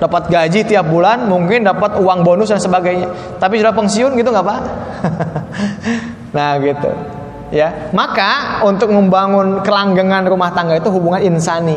[0.00, 3.36] Dapat gaji tiap bulan, mungkin dapat uang bonus dan sebagainya.
[3.36, 4.60] Tapi sudah pensiun gitu nggak Pak?
[6.38, 6.90] nah, gitu.
[7.50, 11.76] Ya, maka untuk membangun kelanggengan rumah tangga itu hubungan insani.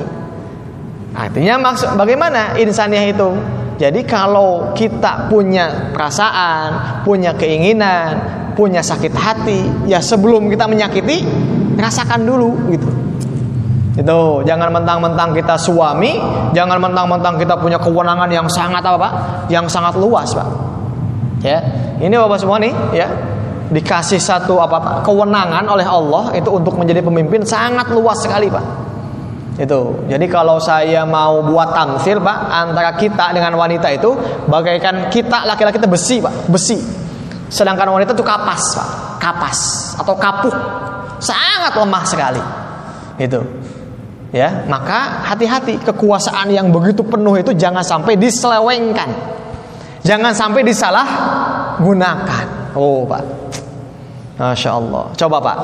[1.17, 3.33] Artinya maksud bagaimana insaniah itu?
[3.81, 11.25] Jadi kalau kita punya perasaan, punya keinginan, punya sakit hati, ya sebelum kita menyakiti,
[11.77, 12.89] rasakan dulu gitu.
[13.93, 16.17] Itu jangan mentang-mentang kita suami,
[16.57, 19.13] jangan mentang-mentang kita punya kewenangan yang sangat apa Pak?
[19.53, 20.49] Yang sangat luas Pak.
[21.45, 21.59] Ya,
[21.99, 23.05] ini Bapak semua nih ya
[23.69, 24.95] dikasih satu apa Pak?
[25.05, 28.65] Kewenangan oleh Allah itu untuk menjadi pemimpin sangat luas sekali Pak.
[29.53, 30.09] Itu.
[30.09, 34.17] Jadi kalau saya mau buat tamsil Pak antara kita dengan wanita itu
[34.49, 37.02] bagaikan kita laki-laki itu besi Pak, besi
[37.49, 38.89] Sedangkan wanita itu kapas, Pak.
[39.19, 39.59] Kapas
[39.99, 40.55] atau kapuk.
[41.23, 42.41] Sangat lemah sekali.
[43.19, 43.39] Itu.
[44.33, 49.05] Ya, maka hati-hati kekuasaan yang begitu penuh itu jangan sampai diselewengkan.
[50.01, 51.05] Jangan sampai disalah
[51.77, 52.73] gunakan.
[52.73, 53.23] Oh, Pak.
[54.41, 55.13] Masya Allah.
[55.13, 55.57] Coba, Pak.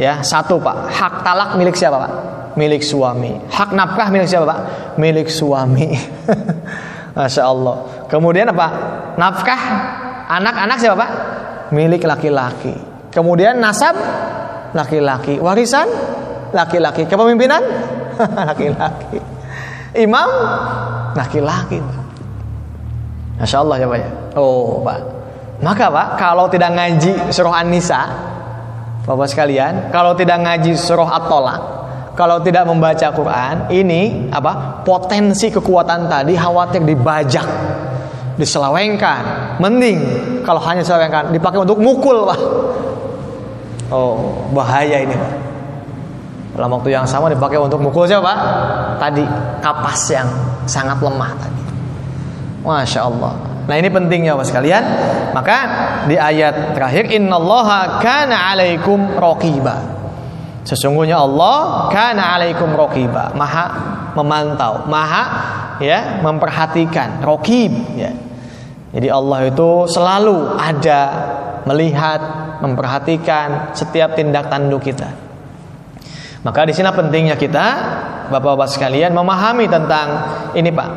[0.00, 0.88] Ya, satu, Pak.
[0.90, 2.12] Hak talak milik siapa, Pak?
[2.56, 3.36] Milik suami.
[3.52, 4.60] Hak nafkah milik siapa, Pak?
[4.96, 5.92] Milik suami.
[7.20, 7.76] Masya Allah.
[8.08, 8.68] Kemudian apa?
[9.20, 9.60] Nafkah
[10.28, 11.10] Anak-anak siapa Pak?
[11.74, 12.74] Milik laki-laki.
[13.12, 13.94] Kemudian nasab
[14.72, 15.38] laki-laki.
[15.38, 15.86] Warisan
[16.52, 17.06] laki-laki.
[17.06, 17.62] Kepemimpinan
[18.48, 19.18] laki-laki.
[19.94, 20.28] Imam
[21.14, 21.78] laki-laki.
[23.38, 24.10] Masya Allah ya Pak ya.
[24.38, 24.98] Oh Pak.
[25.62, 28.02] Maka Pak, kalau tidak ngaji surah An-Nisa,
[29.04, 31.60] Bapak sekalian, kalau tidak ngaji surah At-Tolak,
[32.16, 34.80] kalau tidak membaca Quran, ini apa?
[34.80, 37.46] Potensi kekuatan tadi khawatir dibajak
[38.40, 39.43] diselawengkan.
[39.62, 39.98] Mending
[40.42, 42.40] kalau hanya selawengkan dipakai untuk mukul, Pak.
[43.92, 45.32] Oh, bahaya ini, Pak.
[46.54, 48.30] Dalam waktu yang sama dipakai untuk mukul siapa?
[49.02, 49.26] Tadi
[49.58, 50.28] kapas yang
[50.70, 51.62] sangat lemah tadi.
[52.62, 53.34] Masya Allah.
[53.66, 54.84] Nah ini pentingnya Bapak sekalian.
[55.34, 55.58] Maka
[56.06, 59.82] di ayat terakhir Innallaha kana alaikum rokiba.
[60.62, 63.34] Sesungguhnya Allah kana alaikum rokiba.
[63.34, 63.66] Maha
[64.14, 65.24] memantau, maha
[65.82, 68.14] ya memperhatikan, rokib ya.
[68.94, 71.02] Jadi Allah itu selalu ada
[71.66, 72.20] melihat,
[72.62, 75.10] memperhatikan setiap tindak tanduk kita.
[76.46, 77.66] Maka di sini pentingnya kita,
[78.24, 80.08] Bapak-bapak sekalian memahami tentang
[80.54, 80.90] ini, Pak.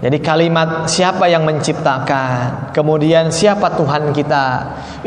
[0.00, 4.44] Jadi kalimat siapa yang menciptakan, kemudian siapa Tuhan kita.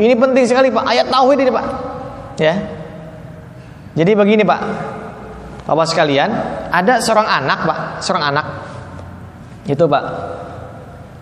[0.00, 0.84] Ini penting sekali, Pak.
[0.86, 1.66] Ayat tauhid ini, Pak.
[2.40, 2.54] Ya.
[3.94, 4.60] Jadi begini, Pak.
[5.68, 6.30] Bapak sekalian,
[6.72, 8.46] ada seorang anak, Pak, seorang anak.
[9.68, 10.04] Itu, Pak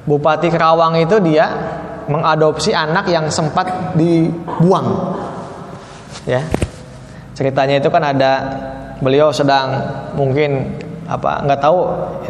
[0.02, 1.46] Bupati Kerawang itu dia
[2.10, 5.14] mengadopsi anak yang sempat dibuang.
[6.26, 6.42] Ya.
[7.32, 8.32] Ceritanya itu kan ada
[9.02, 9.82] beliau sedang
[10.14, 11.78] mungkin apa nggak tahu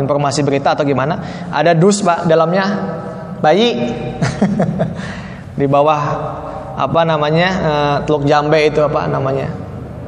[0.00, 1.20] informasi berita atau gimana
[1.52, 2.64] ada dus pak dalamnya
[3.44, 3.92] bayi
[5.60, 6.00] di bawah
[6.72, 9.52] apa namanya uh, teluk jambe itu apa namanya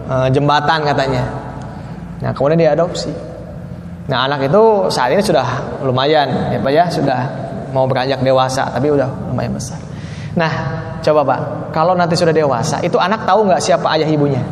[0.09, 1.25] uh, jembatan katanya
[2.25, 3.13] nah kemudian diadopsi
[4.09, 7.21] nah anak itu saat ini sudah lumayan ya pak ya sudah
[7.75, 9.83] mau beranjak dewasa, tapi udah lumayan besar.
[10.39, 10.53] Nah,
[11.03, 11.41] coba Pak,
[11.75, 14.43] kalau nanti sudah dewasa, itu anak tahu nggak siapa ayah ibunya?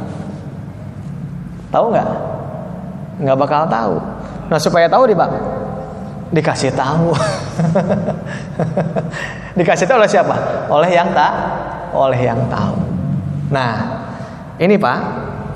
[1.70, 2.08] Tahu nggak?
[3.22, 3.94] Nggak bakal tahu.
[4.50, 5.30] Nah, supaya tahu di Pak,
[6.35, 7.14] dikasih tahu.
[9.58, 10.35] dikasih tahu oleh siapa?
[10.66, 11.32] Oleh yang tak,
[11.94, 12.78] oleh yang tahu.
[13.54, 13.74] Nah,
[14.58, 14.98] ini Pak,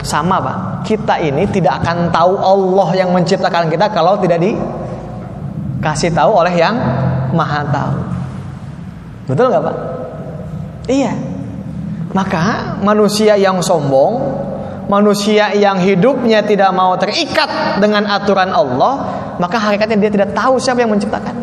[0.07, 0.87] sama Pak.
[0.87, 6.79] Kita ini tidak akan tahu Allah yang menciptakan kita kalau tidak dikasih tahu oleh yang
[7.35, 7.97] maha tahu.
[9.27, 9.77] Betul nggak Pak?
[10.87, 11.12] Iya.
[12.15, 14.15] Maka manusia yang sombong,
[14.87, 18.95] manusia yang hidupnya tidak mau terikat dengan aturan Allah,
[19.37, 21.35] maka hakikatnya dia tidak tahu siapa yang menciptakan.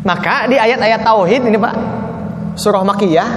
[0.00, 1.74] Maka di ayat-ayat tauhid ini Pak,
[2.56, 3.30] surah Makiyah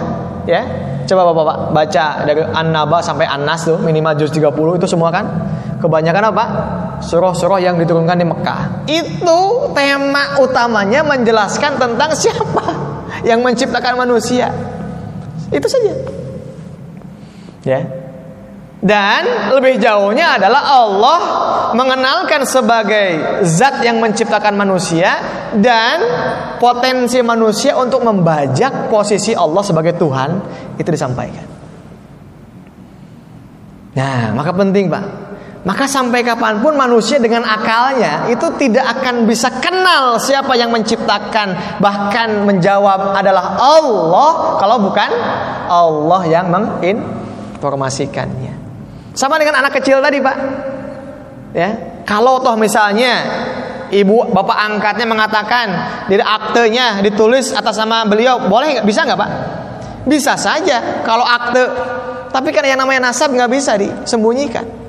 [0.48, 0.62] ya.
[1.04, 5.28] Coba Bapak-bapak baca dari An-Naba sampai An-Nas tuh minimal juz 30 itu semua kan.
[5.84, 6.46] Kebanyakan apa?
[7.04, 8.62] surah-surah yang diturunkan di Mekah.
[8.88, 12.66] Itu tema utamanya menjelaskan tentang siapa
[13.28, 14.50] yang menciptakan manusia.
[15.52, 15.94] Itu saja.
[17.68, 17.82] Ya.
[18.84, 21.20] Dan lebih jauhnya adalah Allah
[21.72, 25.24] mengenalkan sebagai zat yang menciptakan manusia
[25.56, 26.04] dan
[26.60, 30.30] potensi manusia untuk membajak posisi Allah sebagai Tuhan
[30.76, 31.48] itu disampaikan.
[33.96, 35.23] Nah, maka penting Pak
[35.64, 41.80] maka sampai kapan pun manusia dengan akalnya itu tidak akan bisa kenal siapa yang menciptakan
[41.80, 45.08] bahkan menjawab adalah Allah kalau bukan
[45.72, 48.60] Allah yang menginformasikannya.
[49.16, 50.36] Sama dengan anak kecil tadi pak.
[51.56, 53.24] Ya, kalau toh misalnya
[53.88, 55.68] ibu bapak angkatnya mengatakan
[56.12, 59.32] di aktenya ditulis atas nama beliau boleh nggak bisa nggak pak?
[60.12, 61.64] Bisa saja kalau akte.
[62.36, 64.83] Tapi kan yang namanya nasab nggak bisa disembunyikan.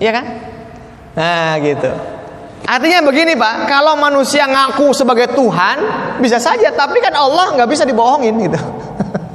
[0.00, 0.24] Iya kan?
[1.14, 1.92] Nah, gitu.
[2.64, 5.76] Artinya begini Pak, kalau manusia ngaku sebagai Tuhan
[6.24, 8.60] bisa saja, tapi kan Allah nggak bisa dibohongin gitu.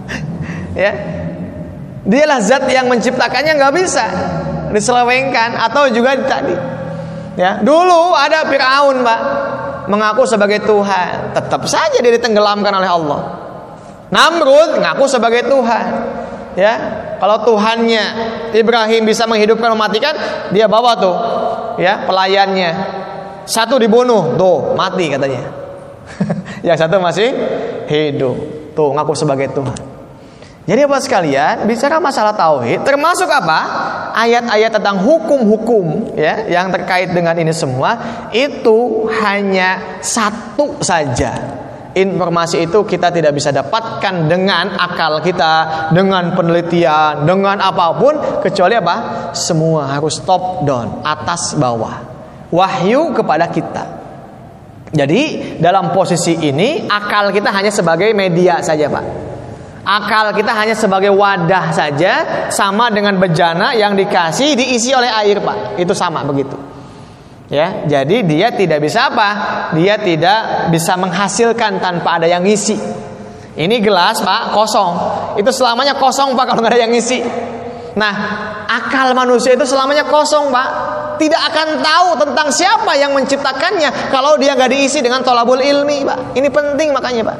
[0.83, 0.91] ya,
[2.05, 4.05] dialah zat yang menciptakannya nggak bisa
[4.73, 6.55] diselewengkan atau juga tadi.
[7.35, 9.19] Ya, dulu ada Firaun Pak
[9.91, 13.21] mengaku sebagai Tuhan, tetap saja dia ditenggelamkan oleh Allah.
[14.09, 15.85] Namrud ngaku sebagai Tuhan,
[16.55, 16.73] ya
[17.19, 18.05] kalau Tuhannya
[18.55, 20.15] Ibrahim bisa menghidupkan mematikan
[20.51, 21.15] dia bawa tuh
[21.79, 23.03] ya pelayannya.
[23.45, 25.45] Satu dibunuh tuh mati katanya.
[26.65, 27.29] Yang satu masih
[27.85, 28.35] hidup.
[28.73, 29.95] Tuh ngaku sebagai Tuhan.
[30.65, 33.59] Jadi apa sekalian bicara masalah tauhid termasuk apa?
[34.17, 38.01] Ayat-ayat tentang hukum-hukum ya yang terkait dengan ini semua
[38.33, 41.61] itu hanya satu saja
[41.95, 48.75] informasi itu kita tidak bisa dapatkan dengan akal kita, dengan penelitian, dengan apa pun kecuali
[48.75, 48.95] apa?
[49.31, 52.13] Semua harus top down, atas bawah.
[52.51, 53.83] Wahyu kepada kita.
[54.95, 59.05] Jadi dalam posisi ini akal kita hanya sebagai media saja, Pak.
[59.85, 62.13] Akal kita hanya sebagai wadah saja
[62.49, 65.79] sama dengan bejana yang dikasih diisi oleh air, Pak.
[65.79, 66.74] Itu sama begitu.
[67.55, 69.29] Ya, jadi dia tidak bisa apa?
[69.79, 72.75] Dia tidak bisa menghasilkan tanpa ada yang ngisi.
[73.55, 74.91] Ini gelas, Pak, kosong.
[75.39, 77.23] Itu selamanya kosong, Pak, kalau nggak ada yang ngisi.
[77.95, 78.13] Nah,
[78.67, 80.67] akal manusia itu selamanya kosong, Pak.
[81.15, 86.35] Tidak akan tahu tentang siapa yang menciptakannya kalau dia nggak diisi dengan tolabul ilmi, Pak.
[86.35, 87.37] Ini penting makanya, Pak.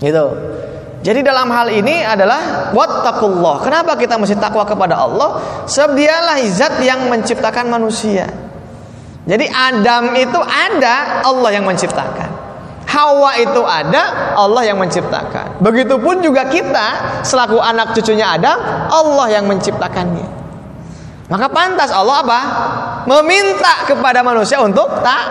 [0.00, 0.24] Gitu.
[1.04, 3.60] Jadi dalam hal ini adalah wattaqullah.
[3.60, 5.64] Kenapa kita mesti takwa kepada Allah?
[5.68, 8.49] Sebab dialah zat yang menciptakan manusia.
[9.30, 12.30] Jadi Adam itu ada, Allah yang menciptakan.
[12.90, 15.62] Hawa itu ada, Allah yang menciptakan.
[15.62, 18.58] Begitupun juga kita selaku anak cucunya Adam,
[18.90, 20.26] Allah yang menciptakannya.
[21.30, 22.40] Maka pantas Allah apa?
[23.06, 25.24] Meminta kepada manusia untuk tak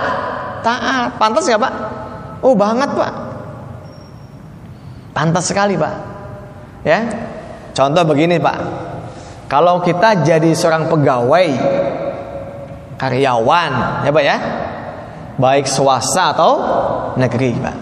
[0.64, 1.20] taat.
[1.20, 1.74] Pantas nggak Pak?
[2.40, 3.14] Oh banget Pak.
[5.12, 5.96] Pantas sekali Pak.
[6.88, 7.04] Ya.
[7.76, 8.58] Contoh begini Pak.
[9.52, 11.48] Kalau kita jadi seorang pegawai
[13.00, 14.38] karyawan, ya Pak ya.
[15.40, 16.52] Baik swasta atau
[17.16, 17.78] negeri, Pak.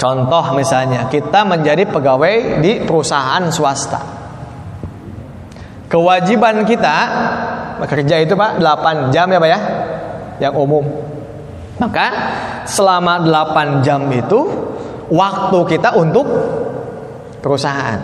[0.00, 4.00] Contoh misalnya, kita menjadi pegawai di perusahaan swasta.
[5.86, 6.96] Kewajiban kita
[7.78, 9.60] bekerja itu Pak 8 jam ya Pak ya.
[10.42, 10.84] Yang umum.
[11.78, 12.06] Maka
[12.66, 14.40] selama 8 jam itu
[15.12, 16.26] waktu kita untuk
[17.40, 18.02] perusahaan.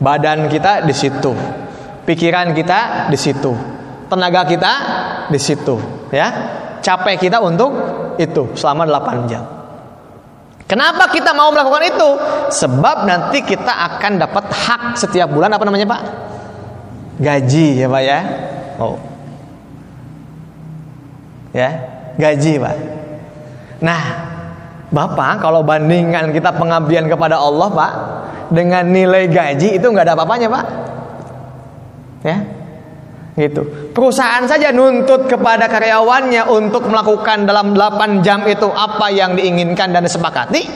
[0.00, 1.34] Badan kita di situ.
[2.10, 3.54] Pikiran kita di situ.
[4.10, 4.72] Tenaga kita
[5.30, 5.78] di situ,
[6.10, 6.58] ya.
[6.82, 7.70] Capek kita untuk
[8.18, 9.46] itu selama 8 jam.
[10.66, 12.10] Kenapa kita mau melakukan itu?
[12.50, 16.02] Sebab nanti kita akan dapat hak setiap bulan apa namanya, Pak?
[17.22, 18.18] Gaji ya, Pak ya.
[18.82, 18.98] Oh.
[21.54, 21.70] Ya,
[22.18, 22.74] gaji, Pak.
[23.86, 24.02] Nah,
[24.90, 27.92] Bapak kalau bandingkan kita pengabdian kepada Allah Pak
[28.50, 30.64] Dengan nilai gaji itu nggak ada apa-apanya Pak
[32.20, 32.60] Ya
[33.38, 33.62] gitu.
[33.94, 40.04] Perusahaan saja nuntut kepada karyawannya untuk melakukan dalam 8 jam itu apa yang diinginkan dan
[40.04, 40.66] disepakati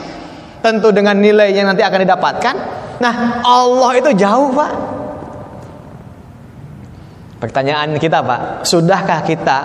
[0.65, 2.55] tentu dengan nilai yang nanti akan didapatkan.
[2.97, 4.71] Nah, Allah itu jauh, Pak.
[7.43, 9.57] Pertanyaan kita, Pak, sudahkah kita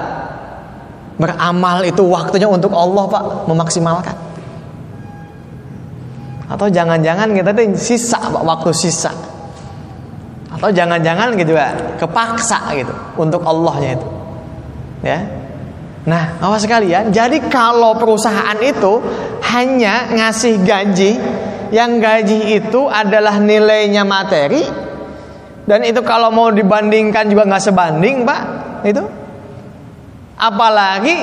[1.16, 4.16] beramal itu waktunya untuk Allah, Pak, memaksimalkan?
[6.50, 9.29] Atau jangan-jangan kita tuh sisa waktu sisa.
[10.50, 14.08] Atau jangan-jangan gitu ya, kepaksa gitu untuk Allahnya itu.
[15.06, 15.18] Ya.
[16.04, 18.98] Nah, awas sekalian, jadi kalau perusahaan itu
[19.52, 21.12] hanya ngasih gaji
[21.70, 24.64] yang gaji itu adalah nilainya materi
[25.70, 28.40] dan itu kalau mau dibandingkan juga nggak sebanding, Pak.
[28.82, 29.06] Itu
[30.40, 31.14] apalagi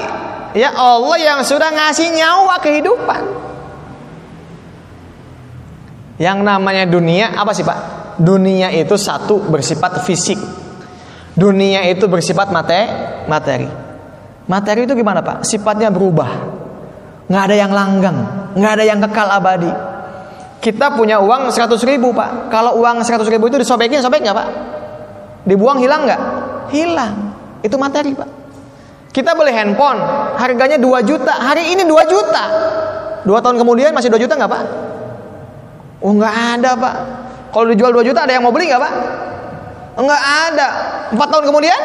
[0.54, 3.22] ya Allah yang sudah ngasih nyawa kehidupan.
[6.18, 7.80] Yang namanya dunia apa sih Pak?
[8.18, 10.42] Dunia itu satu bersifat fisik.
[11.38, 12.82] Dunia itu bersifat mate,
[13.30, 13.70] materi.
[14.50, 15.46] Materi itu gimana Pak?
[15.46, 16.58] Sifatnya berubah.
[17.30, 18.18] Nggak ada yang langgang,
[18.58, 19.70] nggak ada yang kekal abadi.
[20.58, 22.50] Kita punya uang 100 ribu Pak.
[22.50, 24.48] Kalau uang 100 ribu itu disobekin, sobek nggak Pak?
[25.46, 26.22] Dibuang hilang nggak?
[26.74, 27.14] Hilang.
[27.62, 28.30] Itu materi Pak.
[29.14, 30.02] Kita beli handphone,
[30.42, 31.38] harganya 2 juta.
[31.38, 32.44] Hari ini 2 juta.
[33.22, 34.64] Dua tahun kemudian masih 2 juta nggak Pak?
[36.02, 36.96] Oh nggak ada pak.
[37.54, 38.94] Kalau dijual 2 juta ada yang mau beli nggak pak?
[39.98, 40.68] Nggak ada.
[41.10, 41.82] Empat tahun kemudian?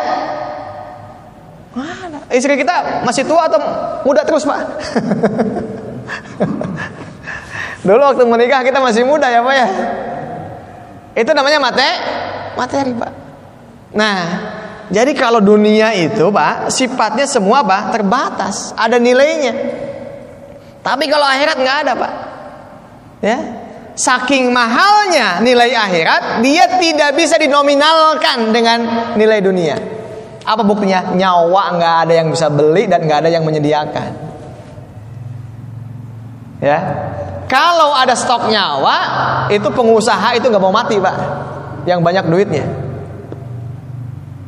[1.73, 2.21] Mana?
[2.29, 3.57] Istri kita masih tua atau
[4.05, 4.61] muda terus pak?
[7.87, 9.69] Dulu waktu menikah kita masih muda ya pak ya.
[11.17, 11.91] Itu namanya mate,
[12.55, 13.13] materi pak.
[13.93, 14.21] Nah,
[14.93, 19.57] jadi kalau dunia itu pak sifatnya semua pak terbatas, ada nilainya.
[20.85, 22.13] Tapi kalau akhirat nggak ada pak.
[23.23, 23.39] Ya,
[23.95, 28.79] saking mahalnya nilai akhirat, dia tidak bisa dinominalkan dengan
[29.17, 29.77] nilai dunia.
[30.43, 31.15] Apa buktinya?
[31.15, 34.11] Nyawa nggak ada yang bisa beli dan nggak ada yang menyediakan.
[36.63, 36.79] Ya,
[37.53, 38.97] kalau ada stok nyawa,
[39.53, 41.17] itu pengusaha itu nggak mau mati pak,
[41.85, 42.65] yang banyak duitnya.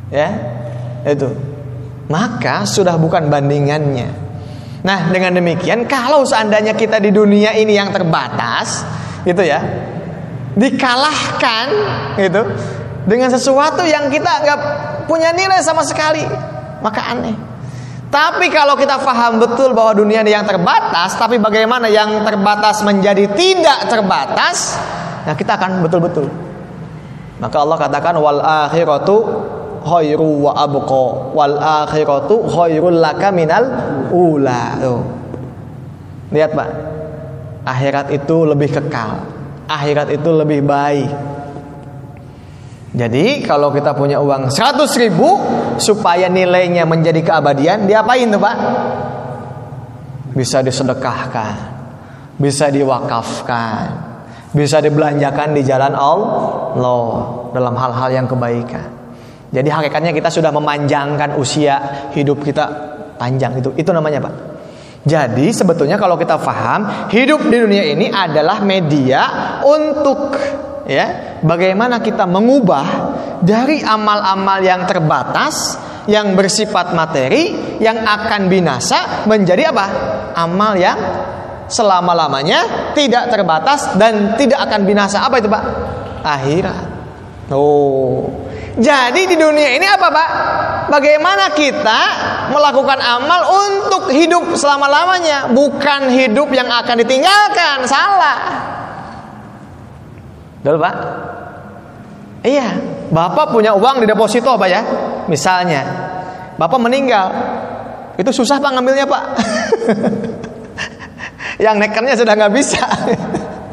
[0.09, 0.29] Ya,
[1.05, 1.29] itu.
[2.09, 4.09] Maka sudah bukan bandingannya.
[4.85, 8.85] Nah, dengan demikian, kalau seandainya kita di dunia ini yang terbatas,
[9.25, 9.59] gitu ya.
[10.55, 11.65] Dikalahkan
[12.15, 12.41] gitu
[13.05, 14.59] dengan sesuatu yang kita nggak
[15.09, 16.23] punya nilai sama sekali.
[16.79, 17.35] Maka aneh.
[18.13, 23.27] Tapi kalau kita paham betul bahwa dunia ini yang terbatas tapi bagaimana yang terbatas menjadi
[23.33, 24.79] tidak terbatas
[25.25, 26.29] nah kita akan betul-betul.
[27.41, 29.15] Maka Allah katakan wal akhiratu
[29.83, 31.05] khairu wa abqa.
[31.35, 33.67] Wal akhiratu khairul laka minal
[34.15, 34.79] ula.
[34.79, 35.01] Tuh.
[36.31, 36.94] Lihat Pak
[37.65, 39.25] akhirat itu lebih kekal.
[39.65, 41.09] Akhirat itu lebih baik.
[42.95, 45.35] Jadi kalau kita punya uang 100 ribu
[45.81, 48.55] supaya nilainya menjadi keabadian diapain tuh pak?
[50.31, 51.75] Bisa disedekahkan
[52.35, 53.83] bisa diwakafkan
[54.55, 58.87] bisa dibelanjakan di jalan Allah dalam hal-hal yang kebaikan.
[59.51, 62.63] Jadi hakikatnya kita sudah memanjangkan usia hidup kita
[63.19, 63.75] panjang itu.
[63.75, 64.54] Itu namanya pak
[65.05, 69.21] Jadi sebetulnya kalau kita paham hidup di dunia ini adalah media
[69.61, 70.33] untuk
[70.89, 72.85] ya bagaimana kita mengubah
[73.45, 75.77] dari amal-amal yang terbatas
[76.09, 79.85] yang bersifat materi yang akan binasa menjadi apa?
[80.33, 80.97] Amal yang
[81.69, 85.25] selama-lamanya tidak terbatas dan tidak akan binasa.
[85.25, 85.63] Apa itu, Pak?
[86.21, 86.85] Akhirat.
[87.53, 88.29] Oh.
[88.75, 90.29] Jadi di dunia ini apa, Pak?
[90.91, 92.01] Bagaimana kita
[92.51, 97.87] melakukan amal untuk hidup selama-lamanya, bukan hidup yang akan ditinggalkan.
[97.87, 98.39] Salah.
[100.59, 100.95] Betul, Pak?
[102.43, 102.67] Iya,
[103.15, 104.83] Bapak punya uang di deposito apa ya?
[105.31, 105.81] Misalnya,
[106.59, 107.31] Bapak meninggal.
[108.19, 109.23] Itu susah Pak ngambilnya, Pak.
[111.63, 112.83] yang nekernya sudah nggak bisa.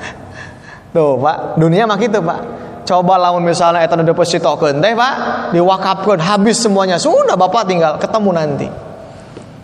[0.95, 2.62] Tuh, Pak, dunia mah gitu, Pak
[2.93, 5.15] coba lawan misalnya eta deposito teh Pak,
[5.57, 7.01] diwakafkan habis semuanya.
[7.01, 8.69] Sudah Bapak tinggal ketemu nanti.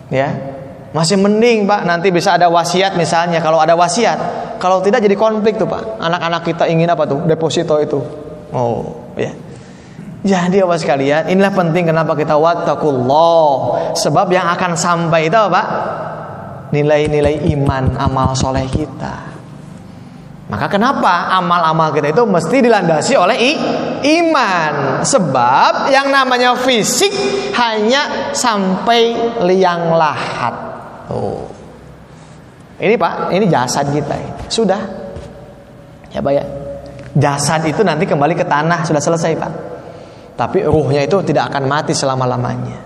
[0.09, 0.57] Ya.
[0.89, 3.37] Masih mending Pak, nanti bisa ada wasiat misalnya.
[3.45, 4.17] Kalau ada wasiat,
[4.57, 6.01] kalau tidak jadi konflik tuh Pak.
[6.01, 7.21] Anak-anak kita ingin apa tuh?
[7.29, 8.01] Deposito itu.
[8.49, 9.29] Oh, ya.
[10.19, 13.93] Jadi apa sekalian, inilah penting kenapa kita wattaqullah.
[13.93, 15.67] Sebab yang akan sampai itu apa, Pak?
[16.73, 19.28] Nilai-nilai iman amal soleh kita.
[20.49, 23.37] Maka kenapa amal-amal kita itu mesti dilandasi oleh
[24.01, 25.05] iman?
[25.05, 27.13] Sebab yang namanya fisik
[27.53, 29.13] hanya sampai
[29.45, 30.53] liang lahat.
[31.13, 31.45] Oh.
[32.81, 34.17] Ini Pak, ini jasad kita.
[34.49, 34.81] Sudah.
[36.09, 36.43] Ya Pak ya.
[37.13, 39.51] Jasad itu nanti kembali ke tanah sudah selesai Pak.
[40.33, 42.79] Tapi ruhnya itu tidak akan mati selama-lamanya.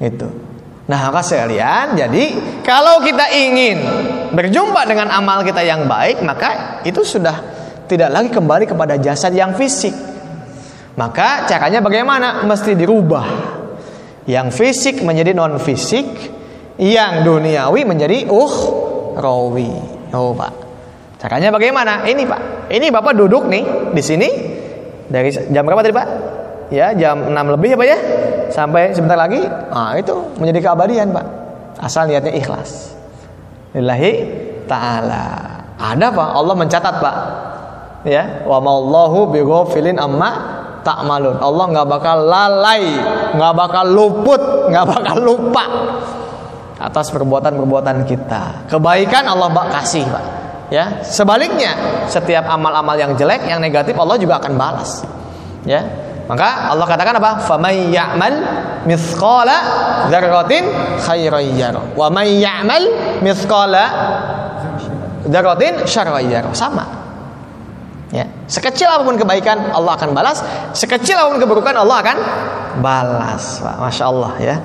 [0.00, 0.51] Itu.
[0.82, 2.24] Nah, maka sekalian, jadi
[2.66, 3.78] kalau kita ingin
[4.34, 7.38] berjumpa dengan amal kita yang baik, maka itu sudah
[7.86, 9.94] tidak lagi kembali kepada jasad yang fisik.
[10.98, 12.42] Maka caranya bagaimana?
[12.42, 13.26] Mesti dirubah.
[14.26, 16.06] Yang fisik menjadi non fisik,
[16.82, 18.54] yang duniawi menjadi uh
[19.22, 19.70] rawi.
[20.10, 20.52] Oh, Pak.
[21.22, 22.02] Caranya bagaimana?
[22.02, 22.40] Ini, Pak.
[22.74, 24.28] Ini Bapak duduk nih di sini
[25.06, 26.08] dari jam berapa tadi, Pak?
[26.72, 27.98] Ya, jam 6 lebih ya, Pak ya?
[28.52, 29.40] sampai sebentar lagi,
[29.72, 31.26] ah itu menjadi keabadian, Pak.
[31.80, 32.92] Asal niatnya ikhlas.
[33.72, 34.12] Lillahi
[34.68, 35.24] taala.
[35.80, 37.16] Ada Pak, Allah mencatat, Pak.
[38.06, 40.30] Ya, wa mallahu bighafilin amma
[40.84, 41.40] ta'malun.
[41.40, 42.84] Allah nggak bakal lalai,
[43.34, 45.64] nggak bakal luput, nggak bakal lupa
[46.82, 48.68] atas perbuatan-perbuatan kita.
[48.68, 50.24] Kebaikan Allah kasih, Pak.
[50.72, 51.76] Ya, sebaliknya
[52.08, 55.04] setiap amal-amal yang jelek, yang negatif Allah juga akan balas.
[55.62, 55.84] Ya,
[56.32, 57.44] maka Allah katakan apa?
[57.44, 58.34] Faman ya'mal
[58.88, 59.56] mithqala
[60.08, 60.64] dzarratin
[61.04, 61.84] khairan yara.
[61.92, 63.84] Wa may ya'mal mithqala
[65.28, 66.48] dzarratin syarran.
[66.56, 67.04] Sama.
[68.12, 72.16] Ya, sekecil apa pun kebaikan Allah akan balas, sekecil apa pun keburukan Allah akan
[72.80, 73.60] balas.
[73.60, 74.56] Masya Allah ya.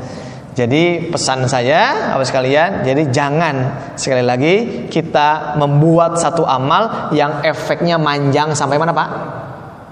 [0.55, 3.55] Jadi pesan saya apa sekalian, jadi jangan
[3.93, 4.55] sekali lagi
[4.87, 9.09] kita membuat satu amal yang efeknya manjang sampai mana Pak?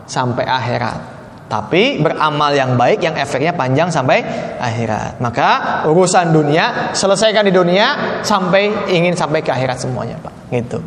[0.09, 1.14] Sampai akhirat.
[1.45, 4.25] Tapi beramal yang baik yang efeknya panjang sampai
[4.57, 5.21] akhirat.
[5.21, 10.49] Maka urusan dunia selesaikan di dunia sampai ingin sampai ke akhirat semuanya, Pak.
[10.49, 10.81] Gitu.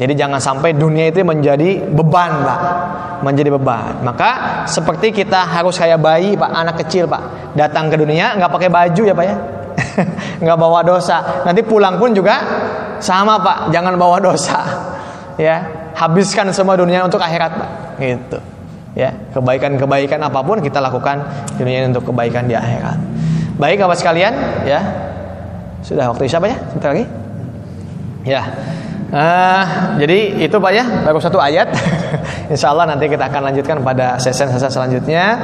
[0.00, 2.60] Jadi jangan sampai dunia itu menjadi beban, Pak.
[3.20, 4.00] Menjadi beban.
[4.00, 7.52] Maka seperti kita harus kayak bayi, Pak, anak kecil, Pak.
[7.52, 9.36] Datang ke dunia nggak pakai baju ya, Pak ya.
[10.48, 11.44] nggak bawa dosa.
[11.44, 12.40] Nanti pulang pun juga
[12.96, 13.76] sama, Pak.
[13.76, 14.60] Jangan bawa dosa.
[15.38, 15.62] Ya,
[15.94, 17.70] habiskan semua dunia untuk akhirat, Pak.
[18.02, 18.57] Gitu
[18.98, 21.22] ya kebaikan-kebaikan apa pun kita lakukan
[21.54, 22.98] di dunia untuk kebaikan di akhirat.
[23.54, 24.34] Baik apa sekalian
[24.66, 24.82] ya.
[25.86, 26.58] Sudah waktu siapa ya?
[26.74, 27.06] Sebentar lagi.
[28.26, 28.42] Ya.
[29.08, 29.64] Uh,
[29.96, 31.70] jadi itu pak ya baru satu ayat.
[32.52, 35.38] Insya Allah nanti kita akan lanjutkan pada sesi-sesi selanjutnya.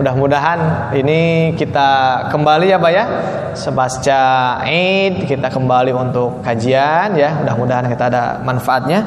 [0.00, 3.04] Mudah-mudahan ini kita kembali ya pak ya.
[3.52, 4.24] Sebasca
[4.64, 7.36] Eid kita kembali untuk kajian ya.
[7.44, 9.04] Mudah-mudahan kita ada manfaatnya.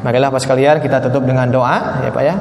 [0.00, 2.36] Marilah pak sekalian kita tutup dengan doa ya pak ya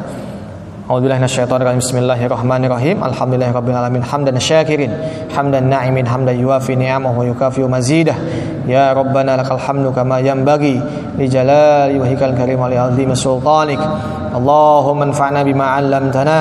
[0.84, 1.80] A'udzubillahi minasyaitonir.
[1.80, 3.00] Bismillahirrahmanirrahim.
[3.00, 4.04] Alhamdulillahirabbil alamin.
[4.04, 4.92] Hamdan syakirin,
[5.32, 8.20] hamdan na'imin, hamdan yuwafi ni'amahu wa yukafi mazidah.
[8.68, 10.84] Ya Rabbana lakal hamdu kama yanbaghi
[11.16, 13.80] li jalali wajhikal karim wa li 'azimi sultanik.
[14.36, 16.40] Allahumma anfa'na bima 'allamtana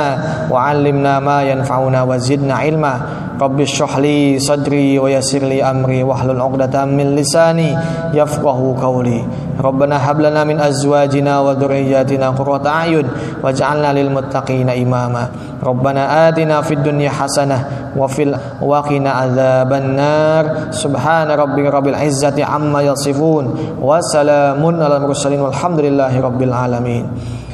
[0.51, 2.95] wa 'allimna ma yanfa'una wa zidna ilma.
[3.32, 7.78] ينفعنا وزدنا علما رب اشرح لي صدري ويسر لي امري واحلل عقدة من لساني
[8.14, 9.26] يفقه قولي
[9.64, 13.08] ربنا هب لنا من ازواجنا وذرياتنا قرة اعين
[13.44, 15.30] واجعلنا للمتقين اماما
[15.64, 17.66] ربنا آتنا في الدنيا حسنة
[17.98, 26.22] وفي وقنا عذاب النار سبحان ربك رب العزة عما يصفون وسلام على المرسلين والحمد لله
[26.22, 27.06] رب العالمين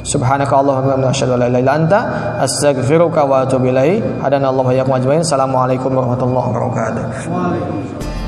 [0.03, 1.99] Subhanaka Allahumma asyhadu an la ilaha illa anta
[2.45, 4.03] astaghfiruka wa atubu ilaik.
[4.23, 5.21] Hadana Allah wa iyyakum ajmain.
[5.21, 8.18] Assalamualaikum warahmatullahi wabarakatuh.